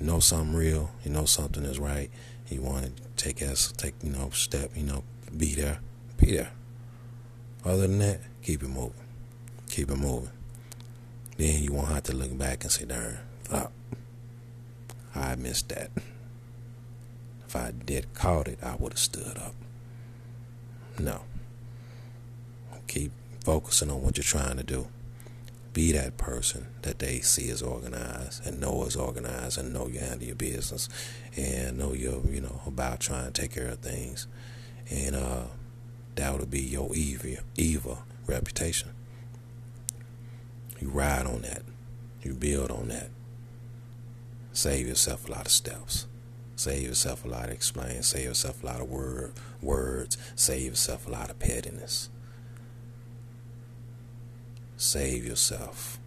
You 0.00 0.06
know 0.06 0.20
something 0.20 0.54
real, 0.54 0.90
you 1.04 1.10
know 1.10 1.24
something 1.24 1.64
is 1.64 1.78
right, 1.78 2.10
you 2.48 2.62
want 2.62 2.96
to 2.96 3.02
take 3.16 3.42
us 3.42 3.72
take, 3.72 3.94
you 4.02 4.10
know, 4.10 4.30
step, 4.30 4.70
you 4.76 4.84
know, 4.84 5.02
be 5.36 5.54
there, 5.54 5.80
be 6.18 6.36
there. 6.36 6.50
Other 7.64 7.86
than 7.86 7.98
that, 8.00 8.20
keep 8.42 8.62
it 8.62 8.68
moving. 8.68 8.92
Keep 9.70 9.90
it 9.90 9.96
moving. 9.96 10.30
Then 11.36 11.62
you 11.62 11.72
won't 11.72 11.88
have 11.88 12.04
to 12.04 12.14
look 12.14 12.36
back 12.36 12.62
and 12.62 12.70
say, 12.70 12.84
darn, 12.84 13.18
I 15.14 15.36
missed 15.36 15.68
that. 15.70 15.90
If 17.46 17.56
I 17.56 17.72
did 17.72 18.12
caught 18.14 18.48
it, 18.48 18.58
I 18.62 18.76
would 18.76 18.92
have 18.92 18.98
stood 18.98 19.38
up. 19.38 19.54
No. 20.98 21.22
Keep 22.86 23.12
focusing 23.44 23.90
on 23.90 24.02
what 24.02 24.16
you're 24.16 24.24
trying 24.24 24.56
to 24.58 24.62
do. 24.62 24.88
Be 25.74 25.92
that 25.92 26.16
person 26.16 26.68
that 26.82 27.00
they 27.00 27.18
see 27.18 27.50
as 27.50 27.60
organized 27.60 28.46
and 28.46 28.60
know 28.60 28.84
is 28.84 28.96
organized 28.96 29.58
and 29.58 29.74
know 29.74 29.88
you 29.88 29.98
handle 29.98 30.26
your 30.26 30.36
business 30.36 30.88
and 31.36 31.76
know 31.76 31.92
you're, 31.92 32.24
you 32.26 32.40
know, 32.40 32.62
about 32.64 33.00
trying 33.00 33.30
to 33.30 33.40
take 33.40 33.52
care 33.52 33.66
of 33.66 33.80
things. 33.80 34.26
And 34.88 35.16
uh, 35.16 35.42
that 36.14 36.38
would 36.38 36.50
be 36.50 36.62
your 36.62 36.94
Eva, 36.94 37.42
Eva 37.56 37.98
reputation. 38.26 38.90
You 40.80 40.88
ride 40.88 41.26
on 41.26 41.42
that. 41.42 41.62
You 42.22 42.34
build 42.34 42.70
on 42.70 42.88
that. 42.88 43.10
Save 44.52 44.86
yourself 44.86 45.28
a 45.28 45.32
lot 45.32 45.46
of 45.46 45.52
steps. 45.52 46.06
Save 46.56 46.82
yourself 46.86 47.24
a 47.24 47.28
lot 47.28 47.46
of 47.46 47.50
explaining. 47.50 48.02
Save 48.02 48.24
yourself 48.26 48.62
a 48.62 48.66
lot 48.66 48.80
of 48.80 48.88
word 48.88 49.32
words. 49.60 50.16
Save 50.36 50.70
yourself 50.70 51.08
a 51.08 51.10
lot 51.10 51.30
of 51.30 51.38
pettiness. 51.40 52.10
Save 54.76 55.24
yourself 55.24 55.98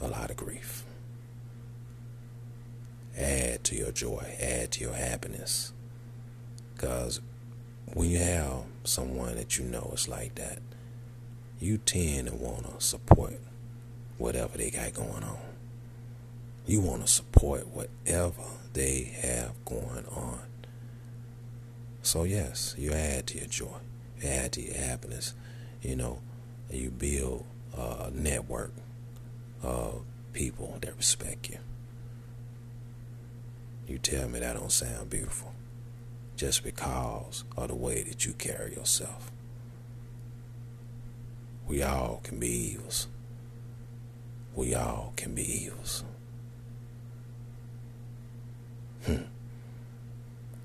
a 0.00 0.08
lot 0.08 0.30
of 0.30 0.36
grief. 0.36 0.84
Add 3.16 3.62
to 3.64 3.76
your 3.76 3.92
joy. 3.92 4.36
Add 4.40 4.72
to 4.72 4.80
your 4.80 4.94
happiness. 4.94 5.72
Because 6.74 7.20
when 7.92 8.10
you 8.10 8.18
have 8.18 8.64
someone 8.82 9.36
that 9.36 9.58
you 9.58 9.64
know 9.64 9.92
is 9.94 10.08
like 10.08 10.34
that, 10.34 10.58
you 11.60 11.78
tend 11.78 12.28
to 12.28 12.34
want 12.34 12.64
to 12.64 12.84
support 12.84 13.40
whatever 14.18 14.58
they 14.58 14.70
got 14.70 14.94
going 14.94 15.22
on. 15.22 15.38
You 16.66 16.80
want 16.80 17.02
to 17.02 17.08
support 17.08 17.68
whatever 17.68 18.42
they 18.72 19.16
have 19.22 19.52
going 19.64 20.06
on. 20.06 20.40
So, 22.02 22.24
yes, 22.24 22.74
you 22.76 22.92
add 22.92 23.26
to 23.28 23.38
your 23.38 23.46
joy, 23.46 23.78
add 24.22 24.52
to 24.52 24.60
your 24.60 24.74
happiness, 24.76 25.34
you 25.80 25.96
know, 25.96 26.20
you 26.70 26.90
build 26.90 27.44
a 27.76 28.10
network 28.12 28.72
of 29.62 30.04
people 30.32 30.78
that 30.80 30.96
respect 30.96 31.50
you. 31.50 31.58
You 33.86 33.98
tell 33.98 34.28
me 34.28 34.40
that 34.40 34.54
don't 34.54 34.72
sound 34.72 35.10
beautiful 35.10 35.52
just 36.36 36.64
because 36.64 37.44
of 37.56 37.68
the 37.68 37.74
way 37.74 38.02
that 38.02 38.26
you 38.26 38.32
carry 38.32 38.74
yourself. 38.74 39.30
We 41.66 41.82
all 41.82 42.20
can 42.22 42.38
be 42.38 42.76
Evas. 42.76 43.06
We 44.54 44.74
all 44.74 45.12
can 45.16 45.34
be 45.34 45.70
Evas. 45.70 46.04
Hmm. 49.06 49.24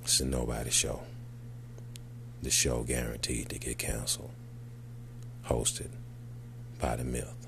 It's 0.04 0.20
a 0.20 0.26
nobody 0.26 0.70
show. 0.70 1.02
The 2.42 2.50
show 2.50 2.84
guaranteed 2.84 3.50
to 3.50 3.60
get 3.60 3.78
canceled. 3.78 4.32
Hosted 5.50 5.90
by 6.80 6.96
the 6.96 7.04
myth. 7.04 7.39